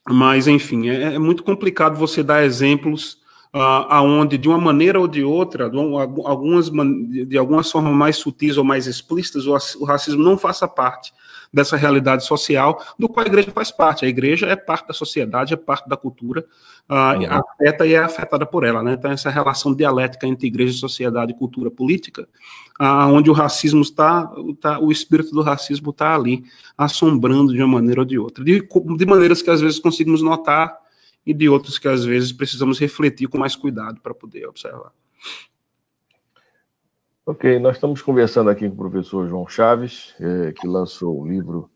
[0.09, 3.15] mas enfim, é, é, muito complicado você dar exemplos
[3.55, 5.77] uh, aonde de uma maneira ou de outra, de
[6.25, 11.13] algumas de algumas formas mais sutis ou mais explícitas, o, racismo não faça parte
[11.53, 14.05] dessa realidade social do qual a igreja faz parte.
[14.05, 16.45] A igreja é parte da sociedade, é parte da cultura,
[16.89, 17.27] uh, uhum.
[17.31, 18.83] afeta e é afetada por ela.
[18.83, 18.95] Né?
[18.95, 22.29] Então, essa relação dialética entre igreja, sociedade, cultura, política,
[22.81, 24.31] uh, onde o racismo está,
[24.61, 26.45] tá, o espírito do racismo está ali,
[26.77, 28.45] assombrando de uma maneira ou de outra.
[28.45, 28.61] De,
[28.97, 30.77] de maneiras que às vezes conseguimos notar
[31.27, 34.93] e de outras que às vezes precisamos refletir com mais cuidado para poder observar.
[37.29, 41.69] Ok, nós estamos conversando aqui com o professor João Chaves, é, que lançou o livro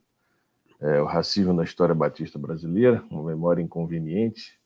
[0.81, 4.57] é, O Racismo na História Batista Brasileira, uma memória inconveniente,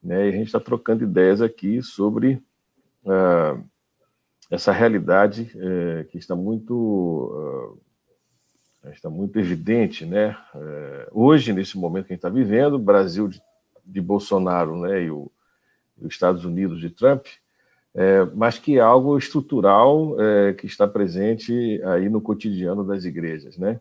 [0.00, 2.40] né, e a gente está trocando ideias aqui sobre
[3.02, 3.60] uh,
[4.48, 7.74] essa realidade é, que está muito,
[8.84, 10.38] uh, está muito evidente, né?
[11.10, 13.42] Hoje, nesse momento que a gente está vivendo, o Brasil de,
[13.84, 15.32] de Bolsonaro né, e os
[16.04, 17.26] Estados Unidos de Trump,
[18.00, 23.58] é, mas que é algo estrutural é, que está presente aí no cotidiano das igrejas,
[23.58, 23.80] né?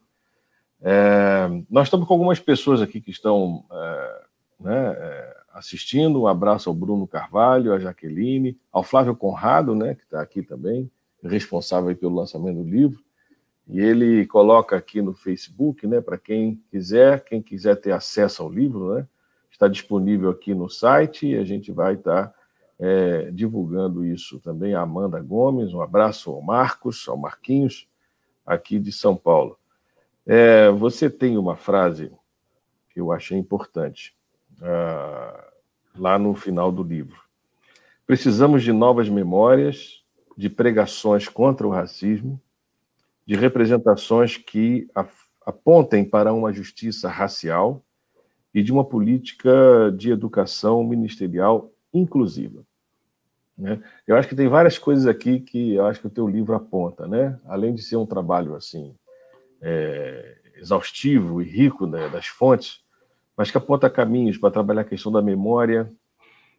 [0.82, 4.22] É, nós estamos com algumas pessoas aqui que estão é,
[4.60, 6.24] né, é, assistindo.
[6.24, 10.90] Um abraço ao Bruno Carvalho, à Jaqueline, ao Flávio Conrado, né, que está aqui também,
[11.24, 13.00] responsável pelo lançamento do livro.
[13.68, 18.52] E ele coloca aqui no Facebook, né, para quem quiser, quem quiser ter acesso ao
[18.52, 19.08] livro, né,
[19.52, 22.34] está disponível aqui no site e a gente vai estar
[22.80, 27.88] é, divulgando isso também a Amanda Gomes, um abraço ao Marcos, ao Marquinhos,
[28.46, 29.58] aqui de São Paulo.
[30.26, 32.12] É, você tem uma frase
[32.90, 34.16] que eu achei importante
[34.62, 35.52] ah,
[35.96, 37.18] lá no final do livro.
[38.06, 40.04] Precisamos de novas memórias,
[40.38, 42.42] de pregações contra o racismo,
[43.26, 44.88] de representações que
[45.46, 47.82] apontem para uma justiça racial
[48.54, 52.67] e de uma política de educação ministerial inclusiva.
[53.58, 53.82] Né?
[54.06, 57.08] Eu acho que tem várias coisas aqui que eu acho que o teu livro aponta,
[57.08, 57.40] né?
[57.46, 58.94] Além de ser um trabalho assim
[59.62, 62.82] é, exaustivo e rico né, das fontes,
[63.36, 65.92] mas que aponta caminhos para trabalhar a questão da memória,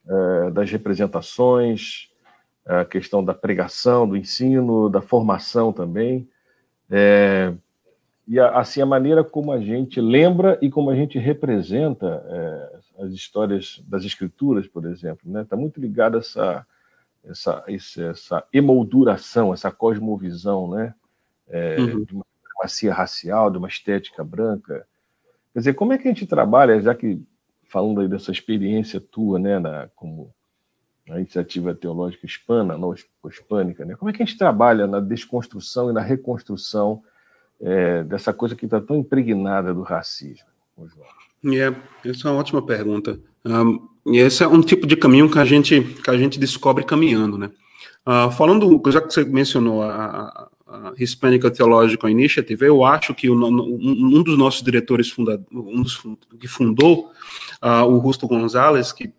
[0.09, 2.11] é, das representações,
[2.65, 6.29] a questão da pregação, do ensino, da formação também,
[6.91, 7.55] é,
[8.27, 13.13] e assim a maneira como a gente lembra e como a gente representa é, as
[13.13, 15.43] histórias das escrituras, por exemplo, né?
[15.43, 16.67] Está muito ligada essa
[17.25, 20.95] essa essa emolduração, essa cosmovisão, né?
[21.49, 22.05] É, uhum.
[22.05, 24.87] De uma supremacia racial, de uma estética branca.
[25.53, 27.23] Quer dizer, como é que a gente trabalha, já que
[27.69, 30.33] falando aí dessa experiência tua, né, na, como
[31.11, 32.95] a iniciativa teológica hispana, não
[33.29, 33.95] hispânica, né?
[33.97, 37.03] Como é que a gente trabalha na desconstrução e na reconstrução
[37.61, 41.07] é, dessa coisa que está tão impregnada do racismo, João?
[41.55, 43.19] É, essa é uma ótima pergunta.
[43.45, 46.85] Um, e esse é um tipo de caminho que a gente, que a gente descobre
[46.85, 47.51] caminhando, né?
[48.07, 53.35] Uh, falando, já que você mencionou a, a Hispanic Theological Initiative, eu acho que o,
[53.35, 56.03] um dos nossos diretores, funda, um dos
[56.41, 57.11] que fundou,
[57.63, 59.13] uh, o Rusto Gonzalez, que,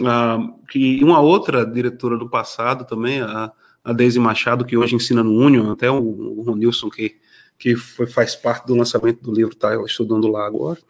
[0.00, 3.52] uh, que uma outra diretora do passado também, a,
[3.84, 7.16] a Machado, que hoje ensina no Union, até o, o Ronilson, que
[7.62, 10.80] que foi, faz parte do lançamento do livro, está estudando lá agora,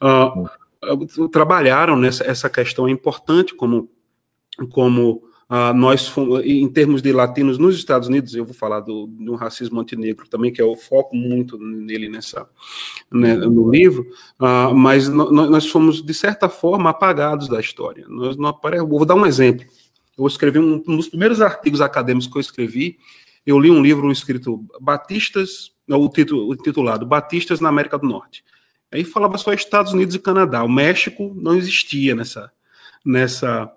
[0.00, 0.48] uh,
[1.30, 3.90] trabalharam nessa essa questão é importante como,
[4.70, 6.12] como uh, nós,
[6.44, 10.52] em termos de latinos nos Estados Unidos, eu vou falar do, do racismo antinegro também,
[10.52, 12.48] que é o foco muito nele nessa,
[13.10, 14.06] né, no livro,
[14.40, 18.06] uh, mas no, nós fomos, de certa forma, apagados da história.
[18.08, 19.66] Nós, não, vou dar um exemplo.
[20.16, 22.98] Eu escrevi um, um dos primeiros artigos acadêmicos que eu escrevi,
[23.46, 28.44] eu li um livro escrito Batistas o, título, o titulado Batistas na América do Norte.
[28.92, 30.64] Aí falava só Estados Unidos e Canadá.
[30.64, 32.50] O México não existia nessa,
[33.04, 33.72] nessa,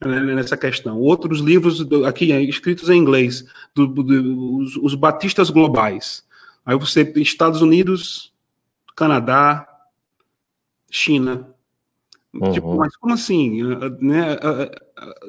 [0.00, 0.98] nessa questão.
[0.98, 3.44] Outros livros aqui escritos em inglês,
[3.74, 6.24] do, do, os, os, batistas globais.
[6.64, 8.32] Aí você Estados Unidos,
[8.94, 9.66] Canadá,
[10.88, 11.48] China.
[12.32, 12.52] Uhum.
[12.52, 13.62] Tipo, mas como assim?
[14.00, 14.38] Né?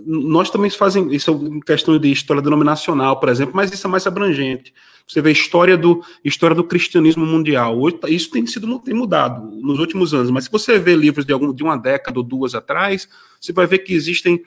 [0.06, 4.06] Nós também fazem isso é questão de história denominacional, por exemplo, mas isso é mais
[4.06, 4.74] abrangente.
[5.08, 7.80] Você vê a história do, história do cristianismo mundial.
[7.80, 11.26] Hoje, tá, isso tem sido tem mudado nos últimos anos, mas se você vê livros
[11.26, 13.08] de, algum, de uma década ou duas atrás,
[13.40, 14.42] você vai ver que existem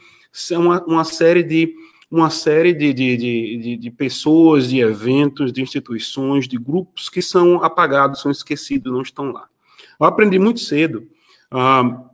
[0.52, 1.74] uma, uma série de
[2.10, 7.62] uma série de, de, de, de, pessoas, de eventos, de instituições, de grupos que são
[7.64, 9.48] apagados, são esquecidos, não estão lá.
[9.98, 11.06] Eu aprendi muito cedo
[11.50, 12.04] ah,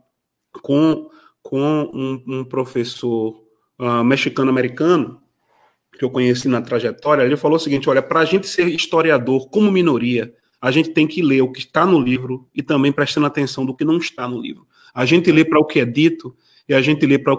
[0.61, 1.09] com,
[1.43, 1.61] com
[1.93, 3.43] um, um professor
[3.77, 5.21] ah, mexicano-americano
[5.97, 9.49] que eu conheci na trajetória, ele falou o seguinte: olha, para a gente ser historiador
[9.49, 13.27] como minoria, a gente tem que ler o que está no livro e também prestando
[13.27, 14.65] atenção do que não está no livro.
[14.93, 16.35] A gente lê para o que é dito
[16.67, 17.35] e a gente lê para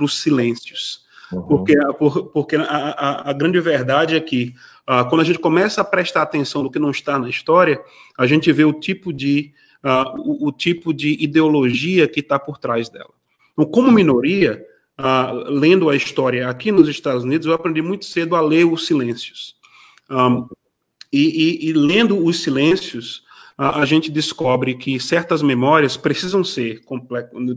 [0.00, 1.02] os silêncios.
[1.30, 1.42] Uhum.
[1.42, 4.54] Porque, por, porque a, a, a, grande verdade é que
[4.88, 7.80] uh, quando a gente começa a prestar atenção no que não está na história,
[8.18, 9.52] a gente vê o tipo de,
[9.84, 13.12] uh, o, o, tipo de ideologia que está por trás dela.
[13.52, 14.64] Então, como minoria,
[14.98, 18.86] uh, lendo a história aqui nos Estados Unidos, eu aprendi muito cedo a ler os
[18.86, 19.56] silêncios.
[20.10, 20.46] Um,
[21.12, 23.22] e, e, e, lendo os silêncios,
[23.56, 26.82] a, a, gente descobre que certas memórias precisam ser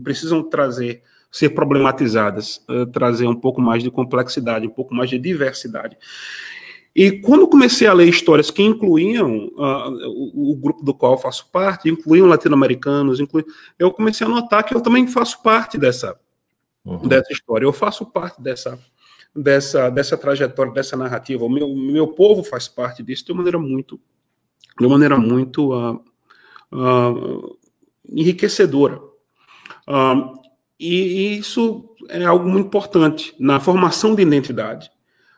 [0.02, 5.18] precisam trazer ser problematizadas, uh, trazer um pouco mais de complexidade, um pouco mais de
[5.18, 5.96] diversidade.
[6.96, 11.18] E quando comecei a ler histórias que incluíam uh, o, o, grupo do qual eu
[11.18, 13.46] faço parte, incluíam latino-americanos, incluíam,
[13.78, 16.18] eu comecei a notar que eu também faço parte dessa,
[16.82, 17.06] uhum.
[17.06, 18.78] dessa história, eu faço parte dessa,
[19.34, 21.44] dessa, dessa trajetória, dessa narrativa.
[21.44, 24.00] O meu, meu povo faz parte disso de uma maneira muito,
[24.80, 26.02] de uma maneira muito uh,
[26.72, 27.58] uh,
[28.08, 29.02] enriquecedora.
[30.80, 34.90] E isso é algo muito importante na formação de identidade.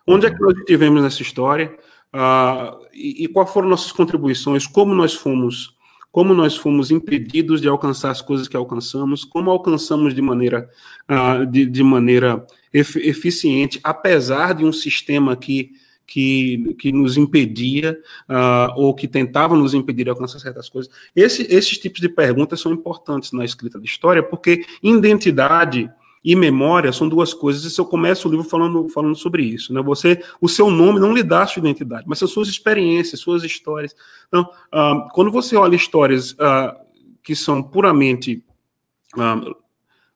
[0.09, 1.77] Onde é que nós tivemos nessa história?
[2.14, 4.66] Uh, e, e quais foram nossas contribuições?
[4.66, 5.77] Como nós fomos,
[6.11, 9.23] como nós fomos impedidos de alcançar as coisas que alcançamos?
[9.23, 10.66] Como alcançamos de maneira,
[11.11, 15.73] uh, de, de, maneira eficiente, apesar de um sistema que
[16.09, 20.90] que, que nos impedia uh, ou que tentava nos impedir de alcançar certas coisas.
[21.14, 25.90] Esse, esses tipos de perguntas são importantes na escrita de história, porque identidade
[26.24, 27.64] e memória são duas coisas.
[27.64, 29.83] E se eu começo o livro falando, falando sobre isso, né?
[29.83, 33.94] Você, o seu nome não lhe dá sua identidade, mas são suas experiências, suas histórias.
[34.28, 36.76] Então, uh, quando você olha histórias uh,
[37.22, 38.44] que são puramente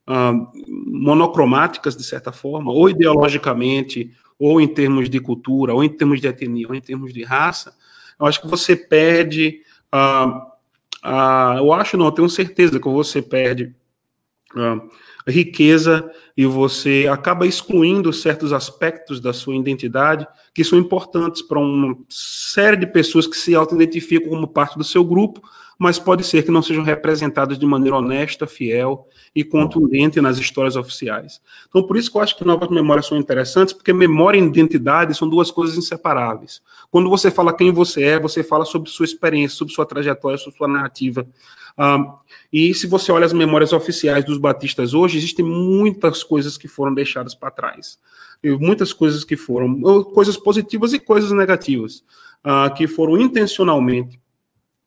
[0.06, 6.26] monocromáticas de certa forma, ou ideologicamente, ou em termos de cultura, ou em termos de
[6.26, 7.74] etnia, ou em termos de raça,
[8.18, 9.62] eu acho que você perde.
[9.92, 10.38] Uh,
[11.04, 13.74] uh, eu acho, não, eu tenho certeza que você perde
[14.54, 14.90] uh,
[15.26, 21.96] riqueza e você acaba excluindo certos aspectos da sua identidade que são importantes para uma
[22.08, 25.42] série de pessoas que se auto-identificam como parte do seu grupo,
[25.82, 30.76] mas pode ser que não sejam representadas de maneira honesta, fiel e contundente nas histórias
[30.76, 31.40] oficiais.
[31.68, 35.12] Então, por isso que eu acho que novas memórias são interessantes, porque memória e identidade
[35.12, 36.62] são duas coisas inseparáveis.
[36.88, 40.56] Quando você fala quem você é, você fala sobre sua experiência, sobre sua trajetória, sobre
[40.56, 41.26] sua narrativa.
[42.52, 46.94] E se você olha as memórias oficiais dos batistas hoje, existem muitas coisas que foram
[46.94, 47.98] deixadas para trás.
[48.60, 52.04] Muitas coisas que foram, coisas positivas e coisas negativas,
[52.44, 54.21] ah, que foram intencionalmente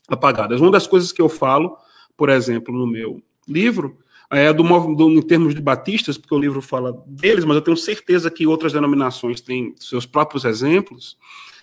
[0.08, 0.62] apagadas.
[0.62, 1.78] Uma das coisas que eu falo,
[2.15, 3.98] por exemplo, no meu livro,
[4.30, 4.63] é do,
[4.96, 8.48] do, em termos de batistas, porque o livro fala deles, mas eu tenho certeza que
[8.48, 11.18] outras denominações têm seus próprios exemplos,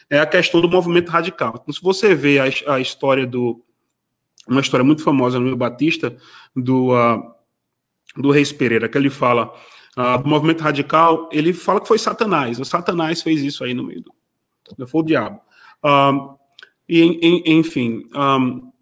[0.09, 1.59] é a questão do movimento radical.
[1.61, 3.61] Então, se você vê a, a história do.
[4.47, 6.17] Uma história muito famosa no meu Batista,
[6.55, 7.33] do, uh,
[8.17, 9.55] do Reis Pereira, que ele fala
[9.97, 12.59] uh, do movimento radical, ele fala que foi Satanás.
[12.59, 14.87] O Satanás fez isso aí no meio do.
[14.87, 15.41] Foi o diabo.
[15.85, 16.37] Uh,
[17.01, 18.05] e, enfim.
[18.15, 18.73] Um,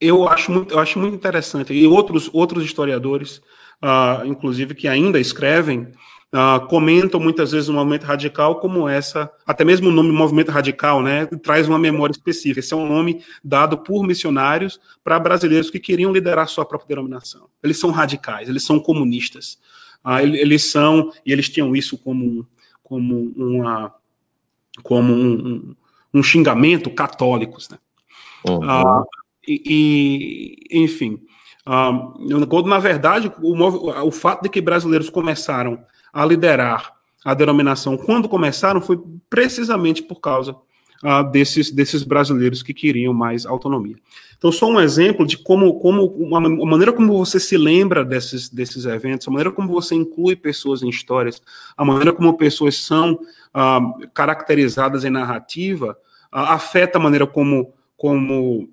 [0.00, 1.72] eu acho muito, eu acho muito interessante.
[1.72, 3.40] E outros, outros historiadores,
[3.82, 5.92] uh, inclusive, que ainda escrevem,
[6.32, 11.00] uh, comentam muitas vezes o movimento radical como essa, até mesmo o nome movimento radical,
[11.00, 12.58] né, traz uma memória específica.
[12.58, 17.48] Esse é um nome dado por missionários para brasileiros que queriam liderar sua própria denominação.
[17.62, 19.58] Eles são radicais, eles são comunistas.
[20.04, 22.44] Uh, eles são, e eles tinham isso como,
[22.82, 23.94] como, uma,
[24.82, 25.76] como um,
[26.12, 27.78] um, xingamento católicos, né?
[28.48, 28.58] Uhum.
[28.58, 29.04] Uh,
[29.46, 31.20] e, e enfim,
[31.66, 35.78] um, quando na verdade o, o fato de que brasileiros começaram
[36.12, 36.92] a liderar
[37.24, 40.56] a denominação quando começaram foi precisamente por causa
[41.02, 43.96] uh, desses, desses brasileiros que queriam mais autonomia.
[44.36, 48.48] Então, só um exemplo de como, como uma, a maneira como você se lembra desses,
[48.48, 51.40] desses eventos, a maneira como você inclui pessoas em histórias,
[51.76, 55.96] a maneira como pessoas são uh, caracterizadas em narrativa,
[56.32, 58.68] afeta a maneira como, como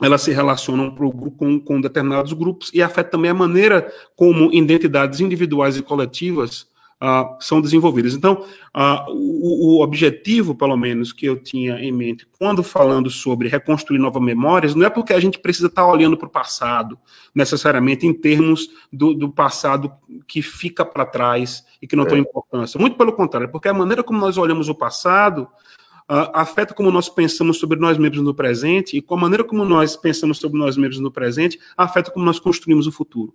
[0.00, 0.94] elas se relacionam
[1.36, 6.70] com, com determinados grupos e afeta também a maneira como identidades individuais e coletivas
[7.02, 8.14] uh, são desenvolvidas.
[8.14, 8.44] Então,
[8.74, 13.98] uh, o, o, objetivo, pelo menos, que eu tinha em mente quando falando sobre reconstruir
[13.98, 16.96] novas memórias, não é porque a gente precisa estar olhando para o passado,
[17.34, 19.92] necessariamente em termos do, do passado
[20.28, 22.08] que fica para trás e que não é.
[22.08, 22.78] tem importância.
[22.80, 25.48] Muito pelo contrário, porque a maneira como nós olhamos o passado
[26.32, 29.96] afeta como nós pensamos sobre nós mesmos no presente, e com a maneira como nós
[29.96, 33.34] pensamos sobre nós mesmos no presente, afeta como nós construímos o futuro.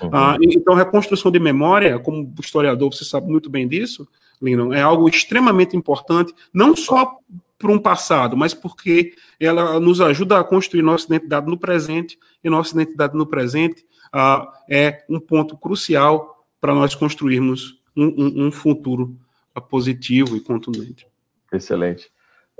[0.00, 0.08] Uhum.
[0.08, 4.08] Uh, então, reconstrução de memória, como historiador, você sabe muito bem disso,
[4.40, 7.18] Lino, é algo extremamente importante, não só
[7.58, 12.50] para um passado, mas porque ela nos ajuda a construir nossa identidade no presente, e
[12.50, 18.52] nossa identidade no presente uh, é um ponto crucial para nós construirmos um, um, um
[18.52, 19.16] futuro
[19.70, 21.06] positivo e contundente.
[21.52, 22.10] Excelente.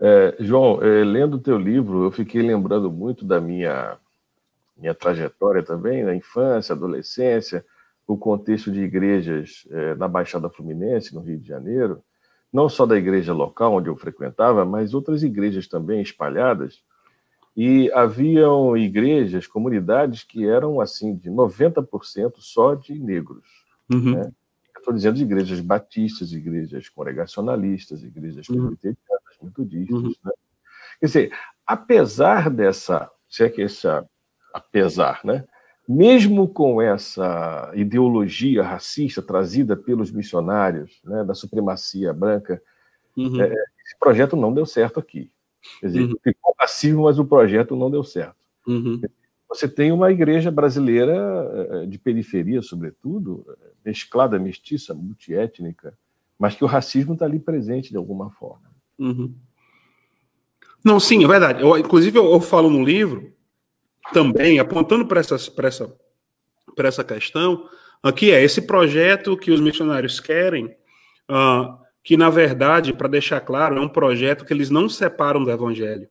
[0.01, 3.97] É, João, é, lendo o teu livro, eu fiquei lembrando muito da minha,
[4.77, 7.65] minha trajetória também, na infância, adolescência,
[8.07, 12.03] o contexto de igrejas é, na Baixada Fluminense, no Rio de Janeiro,
[12.53, 16.83] não só da igreja local onde eu frequentava, mas outras igrejas também espalhadas.
[17.57, 23.45] E haviam igrejas, comunidades que eram assim de 90% só de negros.
[23.91, 24.15] Uhum.
[24.15, 24.31] Né?
[24.77, 28.69] Estou dizendo de igrejas batistas, igrejas congregacionalistas, igrejas uhum.
[28.69, 30.03] presbiterianas, metodistas.
[30.03, 30.15] Uhum.
[30.25, 30.33] Né?
[31.01, 31.33] Quer dizer,
[31.67, 34.09] apesar dessa, se é que essa,
[34.53, 35.45] apesar, né?
[35.89, 42.61] mesmo com essa ideologia racista trazida pelos missionários, né, da supremacia branca,
[43.17, 43.41] uhum.
[43.41, 45.31] é, esse projeto não deu certo aqui.
[45.81, 46.15] Quer dizer, uhum.
[46.23, 48.37] ficou passivo, mas o projeto não deu certo.
[48.67, 49.01] Uhum.
[49.49, 53.47] Você tem uma igreja brasileira é, de periferia, sobretudo,
[53.85, 55.97] mesclada, mestiça, multiétnica,
[56.37, 58.66] mas que o racismo está ali presente de alguma forma.
[58.99, 59.35] Uhum.
[60.85, 61.63] Não, sim, é verdade.
[61.63, 63.33] Eu, inclusive, eu, eu falo no livro
[64.13, 65.93] também, apontando para essa, essa,
[66.79, 67.69] essa questão,
[68.03, 70.67] aqui é esse projeto que os missionários querem,
[71.29, 75.51] uh, que na verdade, para deixar claro, é um projeto que eles não separam do
[75.51, 76.09] evangelho.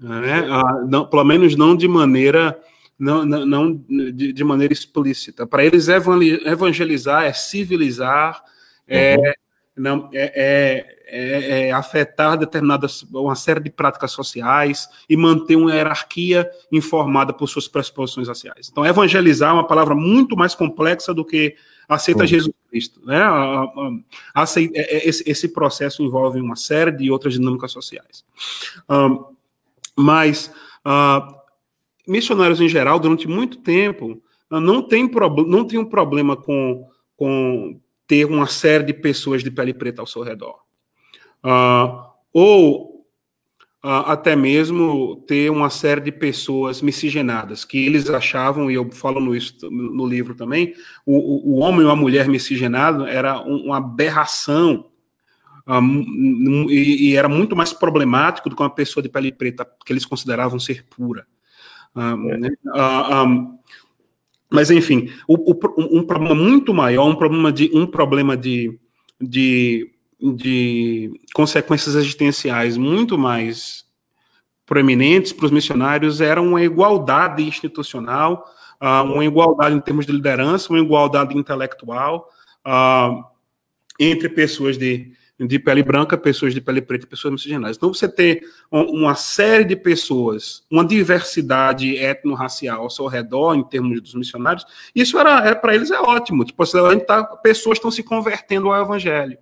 [0.00, 0.40] Né?
[0.40, 2.58] Uh, não, pelo menos não de maneira
[2.98, 5.46] não, não, não de, de, maneira explícita.
[5.46, 8.42] Para eles evangelizar é civilizar,
[8.86, 9.32] é, uhum.
[9.76, 15.74] não, é, é é, é, afetar determinadas uma série de práticas sociais e manter uma
[15.74, 18.68] hierarquia informada por suas pressuposições raciais.
[18.70, 21.56] Então, evangelizar é uma palavra muito mais complexa do que
[21.88, 22.26] aceita uhum.
[22.26, 23.00] Jesus Cristo.
[23.04, 23.22] Né?
[23.22, 23.62] A,
[24.34, 28.24] a, a, é, é, esse, esse, processo envolve uma série de outras dinâmicas sociais.
[28.88, 29.24] Um,
[29.96, 30.50] mas
[30.86, 31.34] uh,
[32.08, 35.08] missionários em geral, durante muito tempo, uh, não tem,
[35.46, 40.06] não tem um problema com, com ter uma série de pessoas de pele preta ao
[40.06, 40.63] seu redor.
[41.44, 43.06] Uh, ou
[43.84, 49.36] uh, até mesmo ter uma série de pessoas miscigenadas, que eles achavam, e eu falo
[49.36, 50.74] isso no livro também,
[51.04, 54.86] o, o homem ou a mulher miscigenado era uma aberração
[55.66, 59.92] um, e, e, era muito mais problemático do que uma pessoa de pele preta que
[59.92, 61.26] eles consideravam ser pura.
[61.96, 62.36] Um, é.
[62.36, 62.50] né?
[62.66, 63.58] uh, um,
[64.50, 68.78] mas enfim, o, o, um problema muito maior, um problema de um problema de,
[69.20, 73.84] de de consequências existenciais muito mais
[74.66, 78.44] proeminentes para os missionários era uma igualdade institucional,
[78.80, 82.28] uh, uma igualdade em termos de liderança, uma igualdade intelectual
[82.66, 83.24] uh,
[84.00, 87.76] entre pessoas de, de pele branca, pessoas de pele preta pessoas miscigenadas.
[87.76, 94.00] Então, você ter uma série de pessoas, uma diversidade etno-racial ao seu redor, em termos
[94.00, 96.44] dos missionários, isso era, era para eles é ótimo.
[96.44, 99.38] Tipo, a gente tá, pessoas estão se convertendo ao evangelho.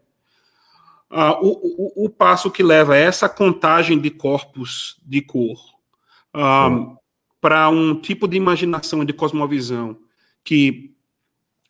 [1.13, 5.59] Uh, o, o, o, passo que leva a essa contagem de corpos de cor
[6.35, 6.97] uh,
[7.39, 9.99] para um tipo de imaginação, de cosmovisão
[10.43, 10.95] que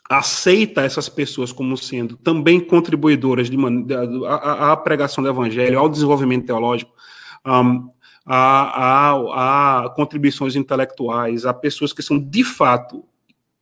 [0.09, 3.57] aceita essas pessoas como sendo também contribuidoras de,
[4.28, 6.93] à, pregação do evangelho, ao desenvolvimento teológico,
[7.45, 7.90] um,
[8.24, 13.05] a, a, a, contribuições intelectuais, a pessoas que são de fato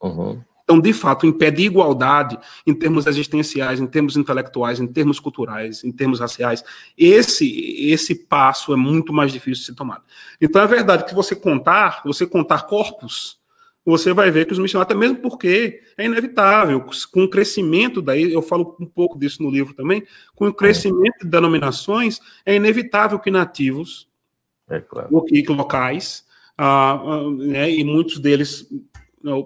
[0.02, 0.42] uhum.
[0.70, 5.90] Então, de fato, impede igualdade em termos existenciais, em termos intelectuais, em termos culturais, em
[5.90, 6.62] termos raciais.
[6.96, 10.04] Esse esse passo é muito mais difícil de ser tomado.
[10.40, 13.40] Então, é verdade que você contar, você contar corpos,
[13.84, 18.32] você vai ver que os missionários, até mesmo porque é inevitável, com o crescimento daí,
[18.32, 20.04] eu falo um pouco disso no livro também,
[20.36, 24.08] com o crescimento de denominações, é inevitável que nativos,
[24.68, 25.08] é claro.
[25.48, 26.24] locais,
[26.60, 28.68] uh, uh, né, e muitos deles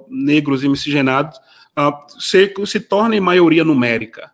[0.09, 1.39] negros e miscigenados
[1.79, 4.33] uh, se, se tornem maioria numérica.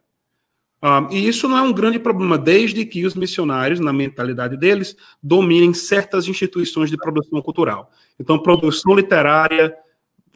[0.83, 4.97] Uh, e isso não é um grande problema, desde que os missionários, na mentalidade deles,
[5.23, 7.91] dominem certas instituições de produção cultural.
[8.19, 9.75] Então, produção literária,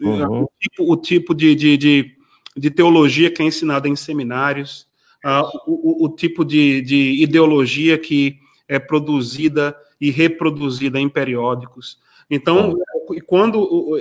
[0.01, 0.43] uhum.
[0.43, 2.17] o tipo, o tipo de, de, de,
[2.55, 4.87] de, teologia que é ensinada em seminários,
[5.25, 8.39] uh, o, o, tipo de, de ideologia que
[8.69, 11.99] é produzida e reproduzida em periódicos.
[12.29, 12.77] Então,
[13.13, 13.99] e quando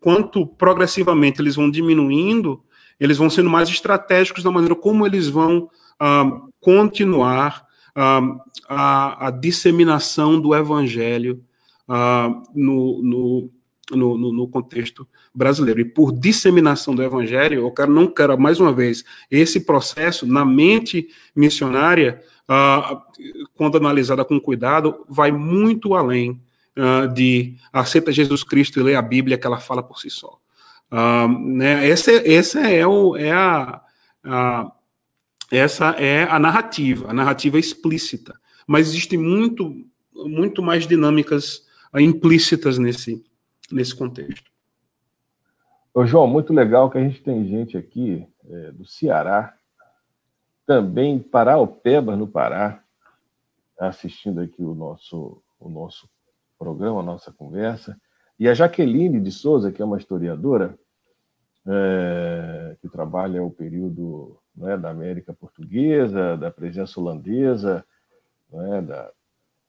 [0.00, 2.62] quanto progressivamente eles vão diminuindo,
[3.00, 8.20] eles vão sendo mais estratégicos na maneira como eles vão ah, continuar ah,
[8.68, 11.42] a, a, disseminação do evangelho
[11.88, 13.50] ah, no, no,
[13.90, 15.80] no, no, contexto brasileiro.
[15.80, 20.44] E por disseminação do evangelho, eu quero, não quero, mais uma vez, esse processo na
[20.44, 22.22] mente missionária,
[23.54, 26.40] quando analisada com cuidado, vai muito além
[26.76, 30.38] uh, de aceita Jesus Cristo e lê a Bíblia que ela fala por si só.
[30.90, 33.80] Uh, né, essa, essa é, o, é a,
[34.24, 34.72] a,
[35.50, 38.38] essa é a narrativa, a narrativa explícita.
[38.66, 39.74] Mas existem muito,
[40.14, 43.24] muito mais dinâmicas implícitas nesse,
[43.70, 44.50] nesse contexto.
[45.92, 49.56] Ô, João, muito legal que a gente tem gente aqui é, do Ceará,
[50.64, 52.82] também Paraupeba, no Pará,
[53.78, 56.08] assistindo aqui o nosso, o nosso
[56.60, 57.98] programa, a nossa conversa.
[58.38, 60.78] E a Jaqueline de Souza, que é uma historiadora,
[61.66, 67.84] é, que trabalha o período né, da América Portuguesa, da presença holandesa,
[68.52, 69.10] né, da,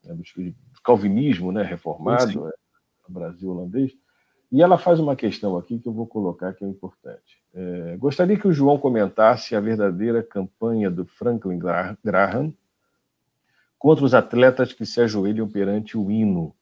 [0.04, 2.52] né, do, do, calvinismo né, reformado, é,
[3.08, 3.94] no Brasil holandês.
[4.52, 7.42] E ela faz uma questão aqui que eu vou colocar que é importante.
[7.54, 11.58] É, gostaria que o João comentasse a verdadeira campanha do Franklin
[12.04, 12.54] Graham
[13.80, 16.54] contra os atletas que se ajoelham perante o hino.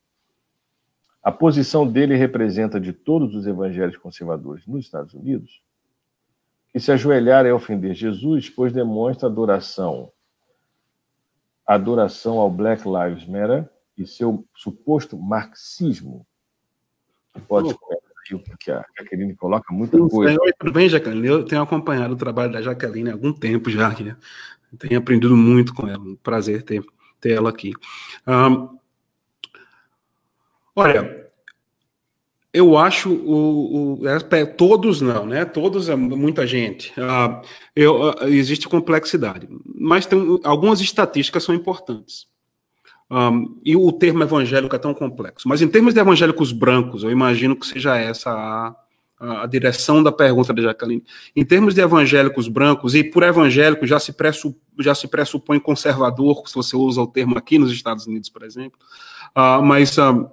[1.22, 5.62] A posição dele representa de todos os evangélicos conservadores nos Estados Unidos
[6.72, 10.12] que se ajoelhar é ofender Jesus, pois demonstra adoração
[11.66, 16.26] adoração ao Black Lives Matter e seu suposto marxismo
[17.48, 18.10] Pode comentar
[18.46, 20.38] porque a Jaqueline coloca muita coisa.
[20.40, 21.28] Oi, tudo bem, Jaqueline?
[21.28, 23.92] Eu tenho acompanhado o trabalho da Jaqueline há algum tempo já.
[24.78, 26.00] Tenho aprendido muito com ela.
[26.00, 26.84] Um prazer ter,
[27.20, 27.74] ter ela aqui.
[28.28, 28.78] Um,
[30.76, 31.28] olha,
[32.52, 35.46] eu acho o, o é, todos não, né?
[35.46, 36.92] Todos é muita gente.
[36.92, 37.42] Uh,
[37.76, 42.28] eu, uh, existe complexidade, mas tem algumas estatísticas são importantes.
[43.12, 45.48] Um, e o termo evangélico é tão complexo.
[45.48, 48.32] Mas em termos de evangélicos brancos, eu imagino que seja essa
[49.20, 51.04] a, a, direção da pergunta da Jacqueline.
[51.36, 56.48] Em termos de evangélicos brancos, e por evangélico já se, pressu, já se pressupõe conservador,
[56.48, 58.80] se você usa o termo aqui nos Estados Unidos, por exemplo.
[59.36, 60.30] Uh, mas uh,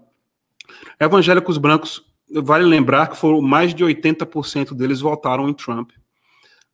[1.00, 5.90] evangélicos brancos, vale lembrar que foram mais de 80% deles votaram em Trump.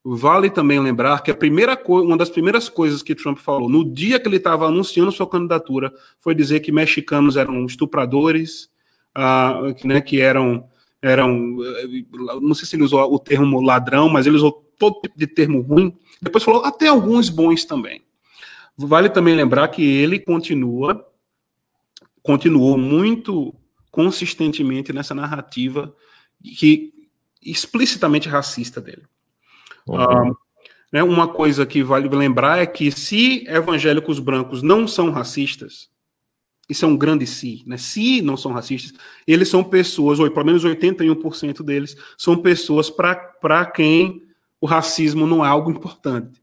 [0.05, 4.19] Vale também lembrar que a primeira uma das primeiras coisas que Trump falou no dia
[4.19, 8.69] que ele estava anunciando sua candidatura foi dizer que mexicanos eram estupradores,
[9.17, 10.69] uh, né, que eram
[11.01, 11.57] eram
[12.41, 15.61] não sei se ele usou o termo ladrão, mas ele usou todo tipo de termo
[15.61, 15.97] ruim.
[16.21, 18.03] Depois falou até alguns bons também.
[18.77, 21.07] Vale também lembrar que ele continua
[22.23, 23.55] continuou muito
[23.93, 25.95] consistentemente nessa narrativa
[26.43, 26.93] que
[27.41, 29.03] explicitamente racista dele.
[29.87, 30.35] Uhum.
[30.93, 35.91] né, uma coisa que vale lembrar é que se evangélicos brancos não são racistas,
[36.69, 37.77] isso é um grande se, né?
[37.77, 38.95] Se não são racistas,
[39.27, 44.23] eles são pessoas, ou pelo menos 81% deles, são pessoas para quem
[44.61, 46.42] o racismo não é algo importante.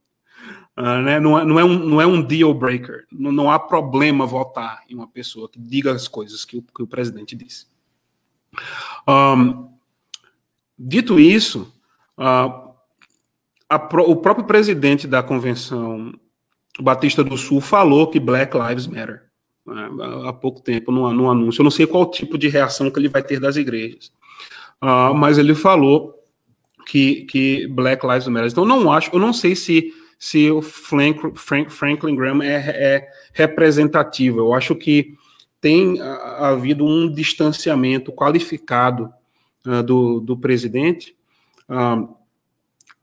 [0.79, 1.19] Uh, né?
[1.19, 3.05] não, é, não, é um, não é um deal breaker.
[3.11, 6.81] Não, não, há problema votar em uma pessoa que diga as coisas que o, que
[6.81, 7.67] o presidente disse.
[9.05, 9.69] Um,
[10.77, 11.73] dito isso,
[12.17, 12.69] uh,
[14.07, 16.13] o próprio presidente da convenção
[16.79, 19.23] Batista do Sul falou que Black Lives Matter
[19.65, 19.89] né,
[20.25, 21.59] há pouco tempo no, anúncio.
[21.59, 24.13] Eu não sei qual tipo de reação que ele vai ter das igrejas,
[24.81, 26.15] uh, mas ele falou
[26.87, 28.49] que, que Black Lives Matter.
[28.49, 33.07] Então não acho, eu não sei se se o Frank, Frank, Franklin Graham é, é,
[33.33, 34.39] representativo.
[34.39, 35.15] Eu acho que
[35.61, 39.11] tem havido um distanciamento qualificado
[39.65, 41.15] uh, do, do presidente.
[41.69, 42.19] Uh,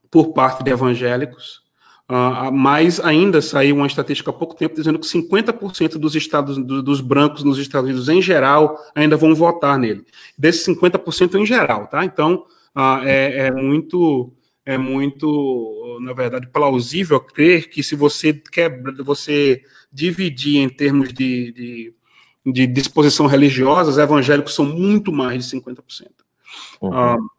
[0.09, 1.61] por parte de evangélicos,
[2.09, 6.81] uh, mas ainda saiu uma estatística há pouco tempo dizendo que 50% dos estados do,
[6.81, 10.05] dos brancos nos Estados Unidos em geral ainda vão votar nele.
[10.37, 12.05] Desses 50% em geral, tá?
[12.05, 12.45] Então
[12.75, 14.31] uh, é, é, muito
[14.67, 21.53] é muito, na verdade, plausível crer que se você quer você dividir em termos de,
[21.53, 21.93] de,
[22.45, 26.07] de disposição religiosa, os evangélicos são muito mais de 50%.
[26.81, 26.89] Uhum.
[26.89, 27.29] Uh,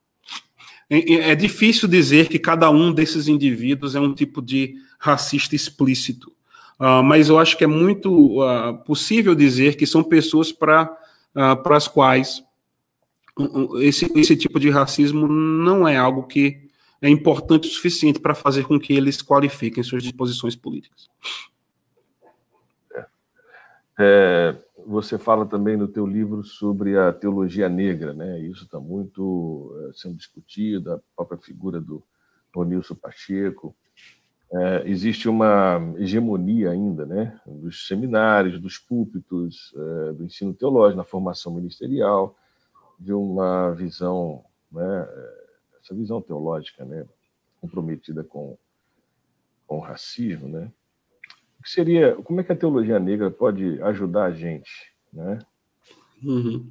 [0.88, 6.32] é, é difícil dizer que cada um desses indivíduos é um tipo de racista explícito,
[6.80, 10.84] uh, mas eu acho que é muito uh, possível dizer que são pessoas para
[11.34, 12.42] uh, para as quais
[13.82, 16.67] esse, esse tipo de racismo não é algo que
[17.00, 21.08] é importante o suficiente para fazer com que eles qualifiquem suas disposições políticas.
[22.94, 23.06] É.
[23.98, 28.40] É, você fala também no teu livro sobre a teologia negra, né?
[28.40, 32.02] Isso está muito é, sendo discutido, a própria figura do
[32.54, 33.76] Ronilson Pacheco.
[34.50, 37.38] É, existe uma hegemonia ainda, né?
[37.46, 42.34] Dos seminários, dos púlpitos, é, do ensino teológico, na formação ministerial,
[42.98, 44.42] de uma visão,
[44.72, 45.08] né?
[45.88, 47.06] Essa visão teológica, né?
[47.60, 48.58] Comprometida com,
[49.66, 50.70] com o racismo, né?
[51.62, 55.40] que seria, como é que a teologia negra pode ajudar a gente, né?
[56.22, 56.70] Uhum.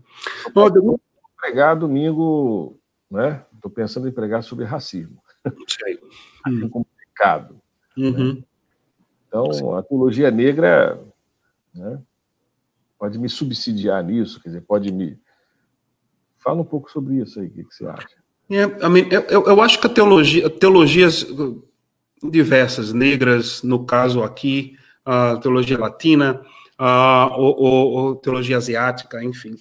[0.53, 0.99] Bom,
[1.37, 3.45] pregar domingo né?
[3.53, 5.21] Estou pensando em pregar sobre racismo.
[5.67, 5.99] Sei.
[6.63, 7.59] é complicado.
[7.97, 8.35] Uhum.
[8.35, 8.43] Né?
[9.27, 11.01] Então, a teologia negra
[11.73, 12.01] né,
[12.97, 15.19] pode me subsidiar nisso, quer dizer, pode me.
[16.37, 18.15] Fala um pouco sobre isso aí, o que, que você acha?
[18.49, 18.63] É,
[19.29, 21.25] eu, eu, acho que a teologia, teologias
[22.23, 26.41] diversas, negras, no caso aqui, a teologia latina,
[26.77, 29.55] a, ou, ou, ou, teologia asiática, enfim.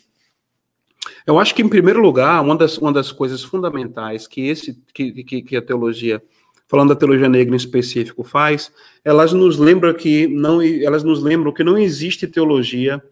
[1.27, 5.25] Eu acho que, em primeiro lugar, uma das, uma das coisas fundamentais que, esse, que,
[5.25, 6.23] que, que a teologia
[6.69, 8.73] falando da teologia negra em específico, faz,
[9.05, 13.03] elas nos lembram que não, elas nos lembram que não existe teologia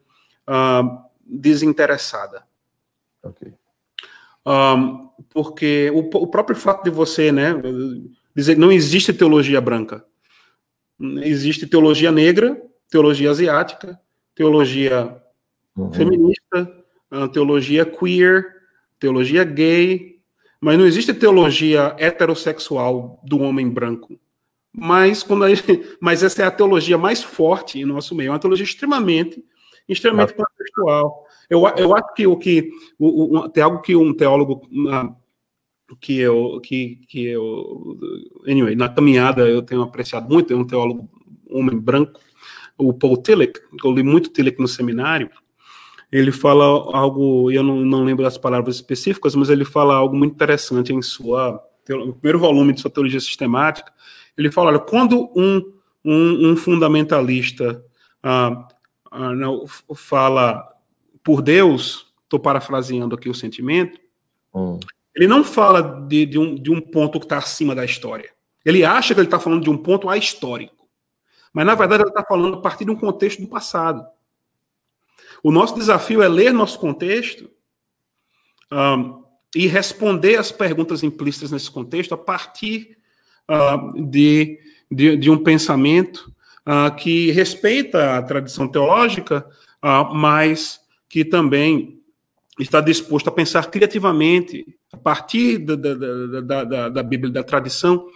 [0.48, 2.44] uh, desinteressada.
[3.22, 3.52] Ok.
[4.46, 7.52] Um, porque o, o, próprio fato de você, né,
[8.34, 10.04] dizer que não existe teologia branca,
[11.22, 13.98] existe teologia negra, teologia asiática,
[14.32, 15.20] teologia
[15.76, 15.92] uhum.
[15.92, 18.46] feminista, ah, teologia queer,
[19.00, 20.20] teologia gay,
[20.60, 24.18] mas não existe teologia heterossexual do homem branco.
[24.72, 25.64] Mas, quando gente,
[26.00, 29.44] mas essa é a teologia mais forte em nosso meio, é uma teologia extremamente,
[29.88, 30.44] extremamente ah.
[30.44, 31.24] contextual.
[31.50, 35.23] Eu, eu acho que o que o, o, tem algo que um teólogo uh,
[36.00, 37.98] que eu que, que eu
[38.46, 41.08] anyway na caminhada eu tenho apreciado muito é um teólogo
[41.50, 42.20] homem branco
[42.76, 45.30] o Paul Tillich eu li muito Tillich no seminário
[46.14, 50.34] ele fala algo, eu não, não lembro das palavras específicas, mas ele fala algo muito
[50.34, 53.92] interessante em sua, no primeiro volume de sua teologia sistemática.
[54.38, 55.72] Ele fala, olha, quando um,
[56.04, 57.84] um, um fundamentalista
[58.22, 58.68] ah,
[59.10, 59.64] ah, não,
[59.96, 60.64] fala
[61.20, 63.98] por Deus, estou parafraseando aqui o sentimento,
[64.54, 64.78] hum.
[65.14, 68.30] Ele não fala de, de, um, de um ponto que está acima da história.
[68.64, 70.88] Ele acha que ele está falando de um ponto ahistórico.
[71.52, 74.04] Mas, na verdade, ele está falando a partir de um contexto do passado.
[75.42, 77.48] O nosso desafio é ler nosso contexto
[78.72, 79.22] um,
[79.54, 82.96] e responder as perguntas implícitas nesse contexto a partir
[83.48, 84.58] uh, de,
[84.90, 86.32] de, de, um pensamento
[86.66, 89.46] uh, que respeita a tradição teológica,
[89.84, 92.02] uh, mas que também
[92.58, 98.06] está disposto a pensar criativamente a partir da, da, da, da, da Bíblia, da tradição,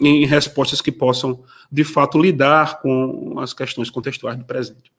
[0.00, 4.92] em respostas que possam, de fato, lidar com as questões contextuais do presente.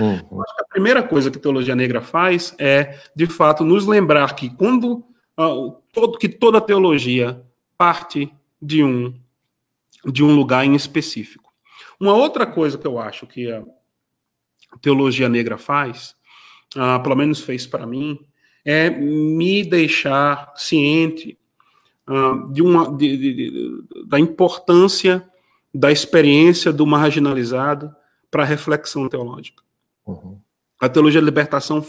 [0.00, 0.42] Uhum.
[0.42, 5.04] A primeira coisa que a teologia negra faz é, de fato, nos lembrar que quando
[5.38, 7.42] uh, todo, que toda teologia
[7.76, 9.14] parte de um
[10.04, 11.52] de um lugar em específico.
[11.98, 13.64] Uma outra coisa que eu acho que a
[14.80, 16.14] teologia negra faz,
[16.76, 18.18] uh, pelo menos fez para mim,
[18.64, 21.38] é me deixar ciente
[22.08, 25.26] uh, de uma de, de, de, da importância
[25.72, 27.94] da experiência do marginalizado
[28.30, 29.62] para a reflexão teológica.
[30.06, 30.38] Uhum.
[30.80, 31.84] A teologia da libertação,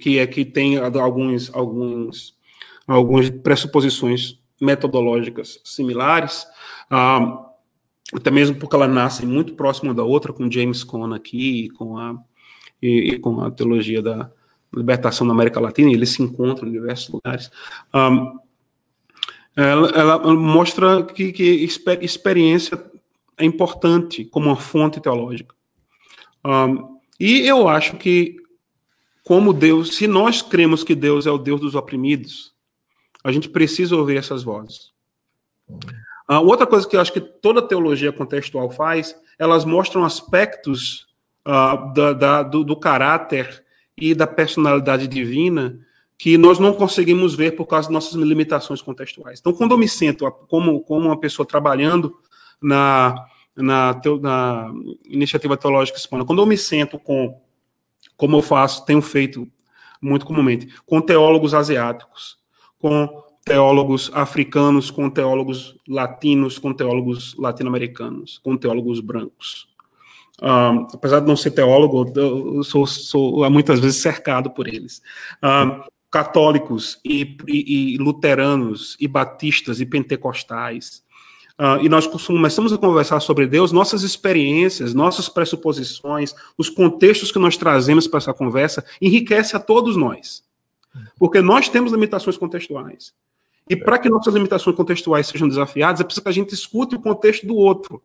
[0.00, 2.36] que é que tem alguns, alguns,
[2.86, 6.46] algumas pressuposições metodológicas similares,
[6.90, 7.46] ah,
[8.14, 12.16] até mesmo porque ela nasce muito próxima da outra, com James Cone aqui, com a,
[12.86, 14.30] e, e, com a teologia da
[14.74, 17.50] libertação na América Latina, e eles se encontram em diversos lugares.
[17.92, 18.32] Ah,
[19.56, 21.68] ela, ela, mostra que, que
[22.02, 22.82] experiência
[23.38, 25.54] é importante como uma fonte teológica.
[26.44, 28.36] Um, e eu acho que,
[29.24, 32.54] como Deus, se nós cremos que Deus é o Deus dos oprimidos,
[33.24, 34.92] a gente precisa ouvir essas vozes.
[36.28, 41.05] A outra coisa que eu acho que toda teologia contextual faz, elas mostram aspectos
[41.46, 43.64] uh, da, da, do, do, caráter
[43.96, 45.78] e da personalidade divina
[46.18, 49.38] que nós não conseguimos ver por causa das nossas limitações contextuais.
[49.38, 52.18] Então, quando eu me sinto como, como uma pessoa trabalhando
[52.60, 53.14] na,
[53.54, 54.72] na, na
[55.04, 57.40] iniciativa teológica hispana, quando eu me sento com,
[58.16, 59.46] como eu faço, tenho feito
[60.00, 62.38] muito comumente, com teólogos asiáticos,
[62.78, 69.68] com teólogos africanos, com teólogos latinos, com teólogos latino-americanos, com teólogos brancos.
[70.42, 75.00] Um, apesar de não ser teólogo, eu sou, sou muitas vezes cercado por eles.
[75.42, 81.04] Um, católicos e, e, e, luteranos e batistas e pentecostais
[81.58, 87.38] Uh, e nós começamos a conversar sobre Deus, nossas experiências, nossas pressuposições, os contextos que
[87.38, 90.44] nós trazemos para essa conversa, enriquece a todos nós.
[91.18, 93.14] Porque nós temos limitações contextuais.
[93.68, 97.00] E para que nossas limitações contextuais sejam desafiadas, é preciso que a gente escute o
[97.00, 98.02] contexto do outro.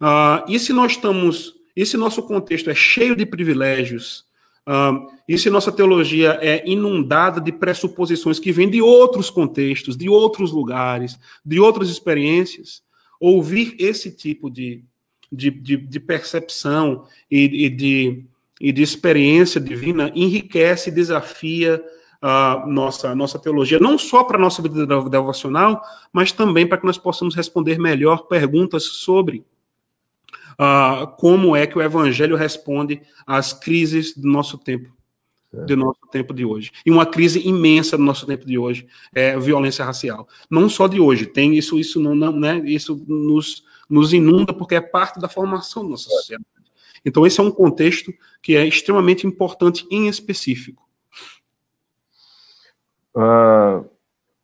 [0.00, 4.26] Uh, e se nós estamos, e se nosso contexto é cheio de privilégios,
[4.68, 10.08] um, e se nossa teologia é inundada de pressuposições que vêm de outros contextos, de
[10.08, 12.82] outros lugares, de outras experiências,
[13.20, 14.84] ouvir esse tipo de,
[15.30, 18.24] de, de, de percepção e, e, de,
[18.60, 21.82] e de experiência divina enriquece, desafia
[22.20, 25.80] a nossa, nossa teologia, não só para a nossa vida devocional,
[26.12, 29.44] mas também para que nós possamos responder melhor perguntas sobre
[30.60, 34.92] uh, como é que o evangelho responde às crises do nosso tempo,
[35.52, 35.64] é.
[35.64, 36.70] do nosso tempo de hoje.
[36.84, 40.28] E uma crise imensa do nosso tempo de hoje é a violência racial.
[40.50, 44.74] Não só de hoje, tem isso, isso não, não né, isso nos, nos inunda porque
[44.74, 46.46] é parte da formação da nossa sociedade.
[47.04, 50.84] Então esse é um contexto que é extremamente importante em específico.
[53.14, 53.88] Uh,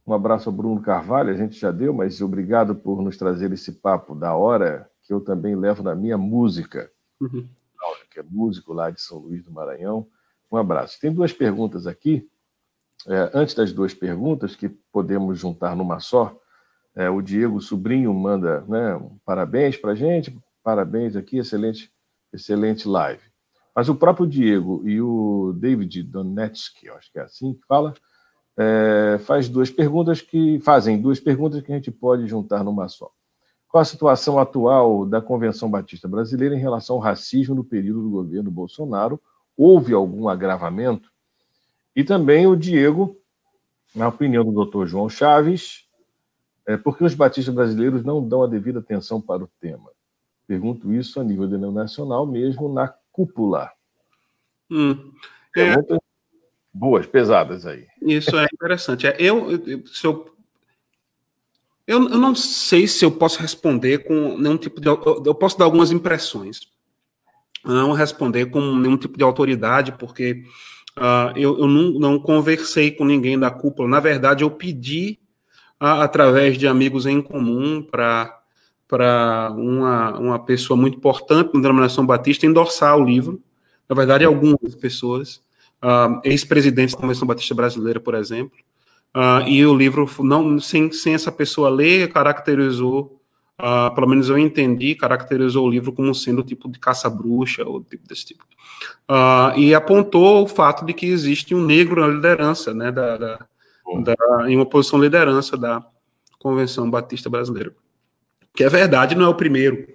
[0.06, 3.72] um abraço ao Bruno Carvalho, a gente já deu, mas obrigado por nos trazer esse
[3.72, 6.90] papo da hora que eu também levo na minha música.
[7.20, 7.46] Uhum.
[8.10, 10.06] Que é músico lá de São Luís do Maranhão.
[10.50, 10.98] Um abraço.
[10.98, 12.26] Tem duas perguntas aqui.
[13.06, 16.38] É, antes das duas perguntas, que podemos juntar numa só,
[16.94, 21.92] é, o Diego Sobrinho manda né, um parabéns para a gente, parabéns aqui, excelente,
[22.32, 23.22] excelente live.
[23.74, 27.94] Mas o próprio Diego e o David Donetsky, acho que é assim que fala,
[28.56, 33.10] é, faz duas perguntas que fazem duas perguntas que a gente pode juntar numa só.
[33.72, 38.10] Qual a situação atual da Convenção Batista Brasileira em relação ao racismo no período do
[38.10, 39.18] governo Bolsonaro?
[39.56, 41.10] Houve algum agravamento?
[41.96, 43.16] E também o Diego,
[43.96, 45.88] na opinião do doutor João Chaves,
[46.66, 49.88] é, por que os batistas brasileiros não dão a devida atenção para o tema?
[50.46, 53.72] Pergunto isso a nível denominacional, mesmo na cúpula.
[54.70, 55.14] Hum.
[55.56, 55.76] É...
[56.74, 57.86] Boas, pesadas aí.
[58.02, 59.06] Isso é interessante.
[59.06, 59.48] É, eu,
[59.86, 60.30] se eu
[61.86, 64.88] eu, eu, não sei se eu posso responder com nenhum tipo de.
[64.88, 66.60] Eu posso dar algumas impressões.
[67.64, 70.44] Não responder com nenhum tipo de autoridade, porque
[70.98, 73.88] uh, eu, eu não, não, conversei com ninguém da cúpula.
[73.88, 75.18] Na verdade, eu pedi,
[75.80, 78.38] uh, através de amigos em comum, para
[78.92, 83.42] para uma, uma pessoa muito importante na denominação batista endorçar o livro.
[83.88, 85.36] Na verdade, algumas pessoas,
[85.82, 88.58] uh, ex-presidentes da Convenção Batista Brasileira, por exemplo,
[89.14, 93.20] Uh, e o livro, não sem, sem essa pessoa ler, caracterizou,
[93.60, 98.08] uh, pelo menos eu entendi, caracterizou o livro como sendo tipo de caça-bruxa, ou tipo
[98.08, 98.44] desse tipo.
[99.10, 103.46] Uh, e apontou o fato de que existe um negro na liderança, né, da, da,
[104.02, 105.84] da, em uma posição de liderança da
[106.38, 107.74] Convenção Batista Brasileira.
[108.54, 109.88] Que é verdade, não é o primeiro.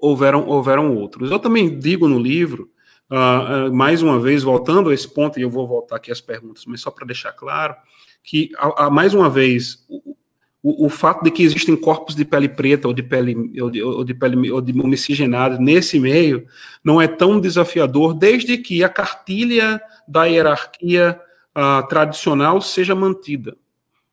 [0.00, 1.30] houveram, houveram outros.
[1.30, 2.70] Eu também digo no livro
[3.10, 6.20] Uh, uh, mais uma vez, voltando a esse ponto, e eu vou voltar aqui às
[6.20, 7.74] perguntas, mas só para deixar claro,
[8.22, 10.16] que, a, a, mais uma vez, o,
[10.62, 13.82] o, o, fato de que existem corpos de pele preta ou de pele, ou de,
[13.82, 16.46] ou de pele ou de miscigenada nesse meio
[16.84, 21.18] não é tão desafiador, desde que a cartilha da hierarquia
[21.56, 23.56] uh, tradicional seja mantida.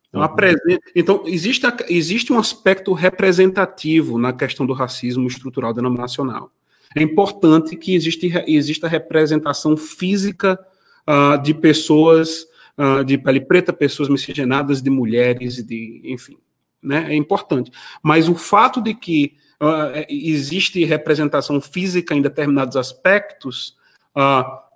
[0.08, 0.78] Então, uhum.
[0.96, 6.50] então existe, existe um aspecto representativo na questão do racismo estrutural denominacional
[6.94, 10.58] é importante que existe, exista representação física
[11.06, 12.46] uh, de pessoas
[12.78, 16.38] uh, de pele preta, pessoas miscigenadas, de mulheres, de enfim,
[16.82, 17.06] né?
[17.12, 17.70] É importante.
[18.02, 23.76] Mas o fato de que uh, existe representação física em determinados aspectos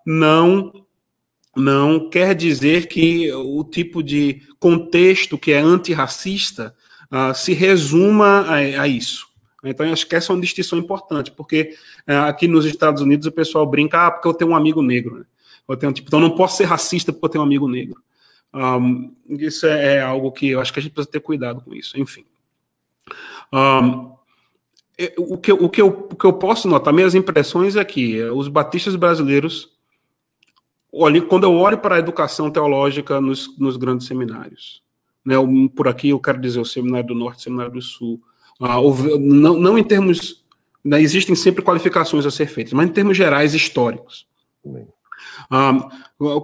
[0.06, 0.72] não
[1.56, 6.74] não quer dizer que o tipo de contexto que é antirracista
[7.34, 9.32] se resuma a, a isso.
[9.64, 13.32] Então, acho que essa é uma distinção importante, porque é, aqui nos Estados Unidos o
[13.32, 15.20] pessoal brinca, ah, porque eu tenho um amigo negro.
[15.20, 15.24] Né?
[15.68, 18.02] Eu tenho, tipo, então, não posso ser racista porque eu tenho um amigo negro.
[18.52, 21.72] Um, isso é, é, algo que eu acho que a gente precisa ter cuidado com
[21.74, 22.24] isso, enfim.
[23.52, 24.12] Um,
[25.16, 28.30] o, que, o, que eu, o que eu posso notar, minhas impressões é que é,
[28.30, 29.72] os batistas brasileiros,
[30.92, 34.82] olhe, quando eu olho para a educação teológica nos, nos grandes seminários,
[35.24, 35.36] né,
[35.74, 38.20] por aqui eu quero dizer o Seminário do Norte, o Seminário do Sul,
[38.62, 38.76] ah,
[39.18, 40.40] não, não em termos.
[40.84, 44.26] Né, existem sempre qualificações a ser feitas, mas em termos gerais históricos.
[45.50, 45.88] Ah,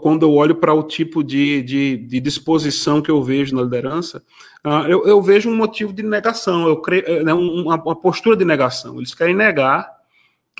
[0.03, 4.23] quando eu olho para o tipo de, de, de, disposição que eu vejo na liderança,
[4.63, 8.37] ah, eu, eu, vejo um motivo de negação, eu creio, eh, né, uma, uma, postura
[8.37, 8.97] de negação.
[8.99, 9.89] Eles querem negar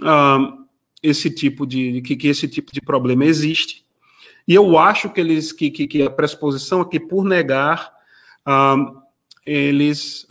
[0.03, 0.57] ah,
[1.03, 3.85] esse tipo de que, que, esse tipo de problema existe.
[4.47, 7.93] E eu acho que eles que, que, que a pressuposição é que por negar
[8.47, 8.77] ah,
[9.45, 10.27] eles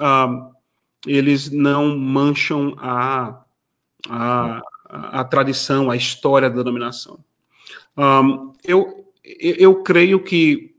[1.06, 3.44] eles não mancham a,
[4.10, 7.20] a, a tradição, a história da denominação.
[7.98, 10.76] Um, eu, eu creio que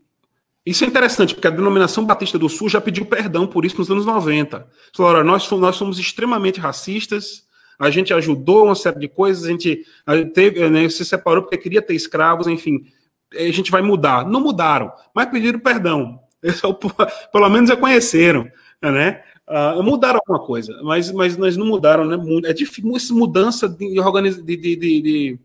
[0.68, 3.90] isso é interessante, porque a denominação Batista do Sul já pediu perdão por isso nos
[3.90, 4.68] anos 90.
[4.94, 7.46] Falou, nós, nós somos extremamente racistas,
[7.78, 9.86] a gente ajudou uma série de coisas, a gente,
[10.34, 12.84] teve, né, se separou porque queria ter escravos, enfim,
[13.32, 14.26] a gente vai mudar.
[14.26, 16.20] Não mudaram, mas pediram perdão.
[17.32, 18.46] Pelo menos reconheceram,
[18.82, 19.22] né?
[19.48, 22.18] Uh, mudaram alguma coisa, mas, mas, mas não mudaram, né?
[22.44, 23.94] É difícil, essa mudança de,
[24.44, 25.38] de, de,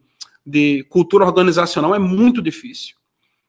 [0.46, 2.98] de, cultura organizacional é muito difícil.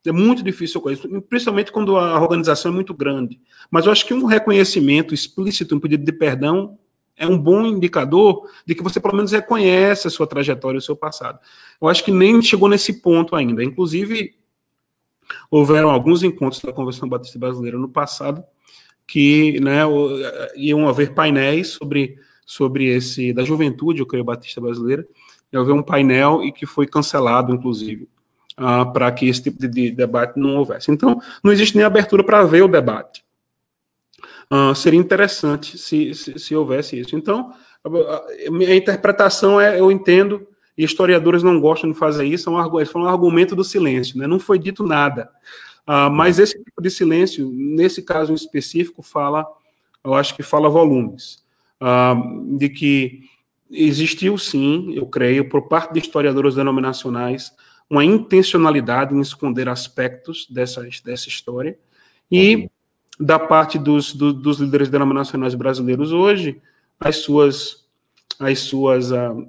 [0.06, 3.40] É muito difícil com isso, principalmente quando a organização é muito grande.
[3.68, 6.78] Mas eu acho que um reconhecimento explícito, um pedido de perdão,
[7.16, 10.94] é um bom indicador de que você pelo menos reconhece a sua trajetória, o seu
[10.94, 11.40] passado.
[11.80, 13.64] Eu acho que nem chegou nesse ponto ainda.
[13.64, 14.36] Inclusive,
[15.50, 18.44] houveram alguns encontros da Convenção Batista Brasileira no passado
[19.06, 19.80] que né,
[20.56, 25.06] iam haver painéis sobre, sobre esse da juventude, eu creio, Batista Brasileira,
[25.52, 28.08] ia haver um painel e que foi cancelado, inclusive
[28.58, 30.90] uh, para que esse tipo de, de, debate não houvesse.
[30.90, 33.24] Então, não existe nem abertura para ver o debate.
[34.50, 37.16] Uh, seria interessante se, se, se, houvesse isso.
[37.16, 37.52] Então,
[37.84, 40.46] a, minha interpretação é, eu entendo,
[40.76, 44.18] e historiadores não gostam de fazer isso, é um, eles falam um argumento do silêncio,
[44.18, 44.26] né?
[44.26, 45.30] não foi dito nada.
[45.86, 49.46] Uh, mas esse tipo de silêncio, nesse caso em específico, fala,
[50.02, 51.44] eu acho que fala volumes,
[51.80, 53.22] uh, de que
[53.70, 57.52] existiu sim, eu creio, por parte de historiadores denominacionais,
[57.88, 61.78] uma intencionalidade em esconder aspectos dessa, dessa história.
[62.30, 62.70] E
[63.18, 66.60] da parte dos, do, dos líderes denominacionais brasileiros hoje,
[66.98, 67.86] as suas,
[68.40, 69.48] as suas uh,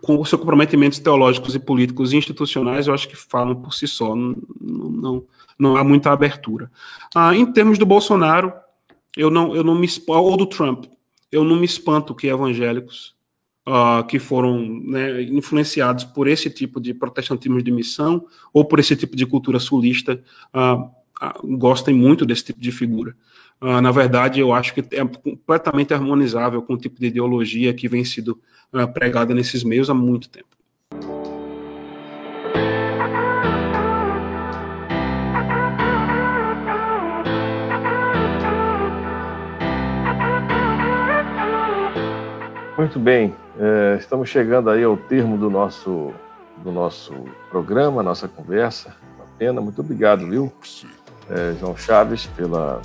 [0.00, 4.14] com seus comprometimentos teológicos e políticos e institucionais, eu acho que falam por si só,
[4.14, 5.24] não, não,
[5.58, 6.70] não há muita abertura.
[7.14, 8.52] Ah, em termos do Bolsonaro,
[9.16, 10.86] eu não, eu não me ou do Trump,
[11.30, 13.14] eu não me espanto que evangélicos
[13.66, 18.96] uh, que foram né, influenciados por esse tipo de protestantismo de missão ou por esse
[18.96, 20.22] tipo de cultura sulista
[20.54, 20.90] uh,
[21.42, 23.14] gostem muito desse tipo de figura.
[23.60, 28.04] na verdade, eu acho que é completamente harmonizável com o tipo de ideologia que vem
[28.04, 28.38] sido
[28.92, 30.54] pregada nesses meios há muito tempo.
[42.76, 46.12] Muito bem, é, estamos chegando aí ao termo do nosso,
[46.58, 47.14] do nosso
[47.48, 48.94] programa, nossa conversa.
[49.16, 50.52] Uma pena, muito obrigado, viu,
[51.30, 52.80] é, João Chaves, pela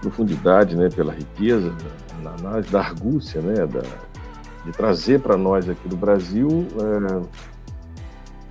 [0.00, 1.74] profundidade, né, pela riqueza,
[2.22, 3.82] na análise da argúcia, né, da,
[4.64, 7.28] de trazer para nós aqui do Brasil, é,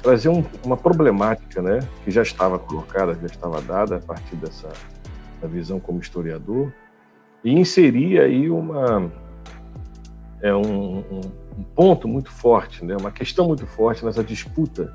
[0.01, 4.69] trazer um, uma problemática, né, que já estava colocada, já estava dada a partir dessa
[5.41, 6.71] da visão como historiador,
[7.43, 9.11] e inserir aí uma
[10.41, 11.21] é um, um,
[11.57, 12.95] um, ponto muito forte, né?
[12.95, 14.93] uma questão muito forte nessa disputa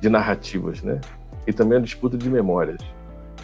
[0.00, 1.00] de narrativas, né?
[1.48, 2.78] E também a disputa de memórias,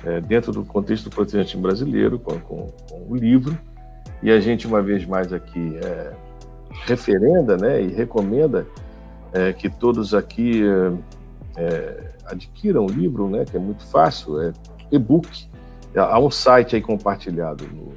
[0.05, 3.59] é, dentro do contexto do brasileiro, com, com, com, o livro,
[4.23, 6.13] e a gente, uma vez mais aqui, é,
[6.85, 7.81] referenda né?
[7.81, 8.67] e recomenda
[9.33, 10.63] é, que todos aqui
[11.57, 13.47] é, é, adquiram o livro, né?
[13.47, 14.53] que é muito fácil, é
[14.93, 15.49] e-book,
[15.97, 17.95] há um site aí compartilhado no,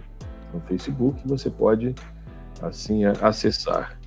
[0.54, 1.94] no Facebook, você pode
[2.62, 4.00] assim acessar.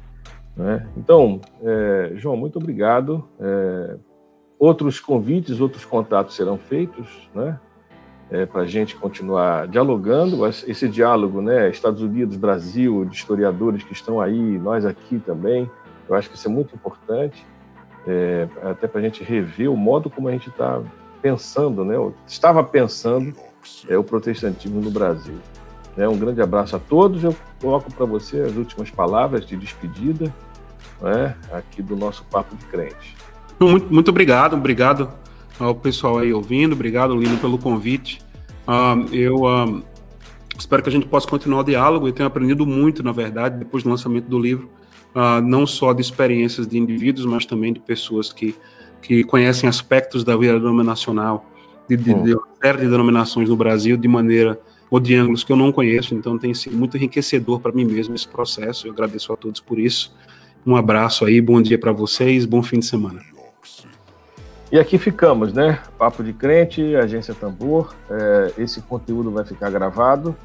[0.56, 0.88] Né?
[0.96, 3.28] Então, é, João, muito obrigado.
[4.60, 7.58] É, outros convites, outros contatos serão feitos, né?
[8.30, 10.46] É, para a gente continuar dialogando.
[10.46, 11.68] Esse diálogo, né?
[11.70, 15.68] Estados Unidos, Brasil, de historiadores que estão aí, nós aqui também.
[16.08, 17.44] Eu acho que isso é muito importante,
[18.06, 20.80] é, até para a gente rever o modo como a gente está
[21.20, 21.94] pensando, né?
[22.26, 23.34] Estava pensando
[23.88, 25.38] é, o protestantismo no Brasil.
[25.96, 26.08] Né?
[26.08, 27.22] Um grande abraço a todos.
[27.24, 30.32] Eu coloco para você as últimas palavras de despedida
[31.00, 31.36] né?
[31.52, 33.16] aqui do nosso Papo de Crente.
[33.60, 35.10] Muito, muito obrigado, obrigado
[35.58, 38.20] ao pessoal aí ouvindo, obrigado, Lino, pelo convite.
[38.66, 39.82] Uh, eu uh,
[40.58, 42.08] espero que a gente possa continuar o diálogo.
[42.08, 44.70] Eu tenho aprendido muito, na verdade, depois do lançamento do livro,
[45.14, 48.54] uh, não só de experiências de indivíduos, mas também de pessoas que,
[49.02, 51.44] que conhecem aspectos da vida denominacional,
[51.86, 54.58] de, de, de, de série de denominações no Brasil, de maneira
[54.90, 58.14] ou de ângulos que eu não conheço, então tem sido muito enriquecedor para mim mesmo
[58.14, 58.88] esse processo.
[58.88, 60.12] Eu agradeço a todos por isso.
[60.66, 63.29] Um abraço aí, bom dia para vocês, bom fim de semana.
[64.72, 65.80] E aqui ficamos, né?
[65.98, 67.92] Papo de Crente, Agência Tambor.
[68.08, 70.36] É, esse conteúdo vai ficar gravado,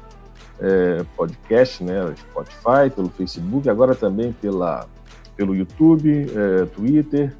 [0.58, 2.12] é, podcast, né?
[2.16, 4.88] Spotify, pelo Facebook, agora também pela,
[5.36, 7.36] pelo YouTube, é, Twitter.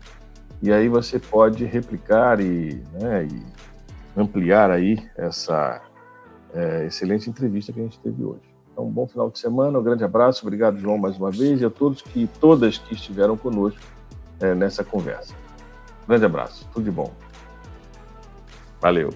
[0.62, 3.42] E aí você pode replicar e, né, e
[4.18, 5.82] ampliar aí essa,
[6.54, 8.40] é, excelente entrevista que a gente teve hoje.
[8.72, 11.64] Então, um bom final de semana, um grande abraço, obrigado, João, mais uma vez, e
[11.64, 13.80] a todos que, todas que estiveram conosco
[14.40, 15.34] é, nessa conversa.
[16.06, 17.12] Grande abraço, tudo de bom.
[18.80, 19.12] Valeu.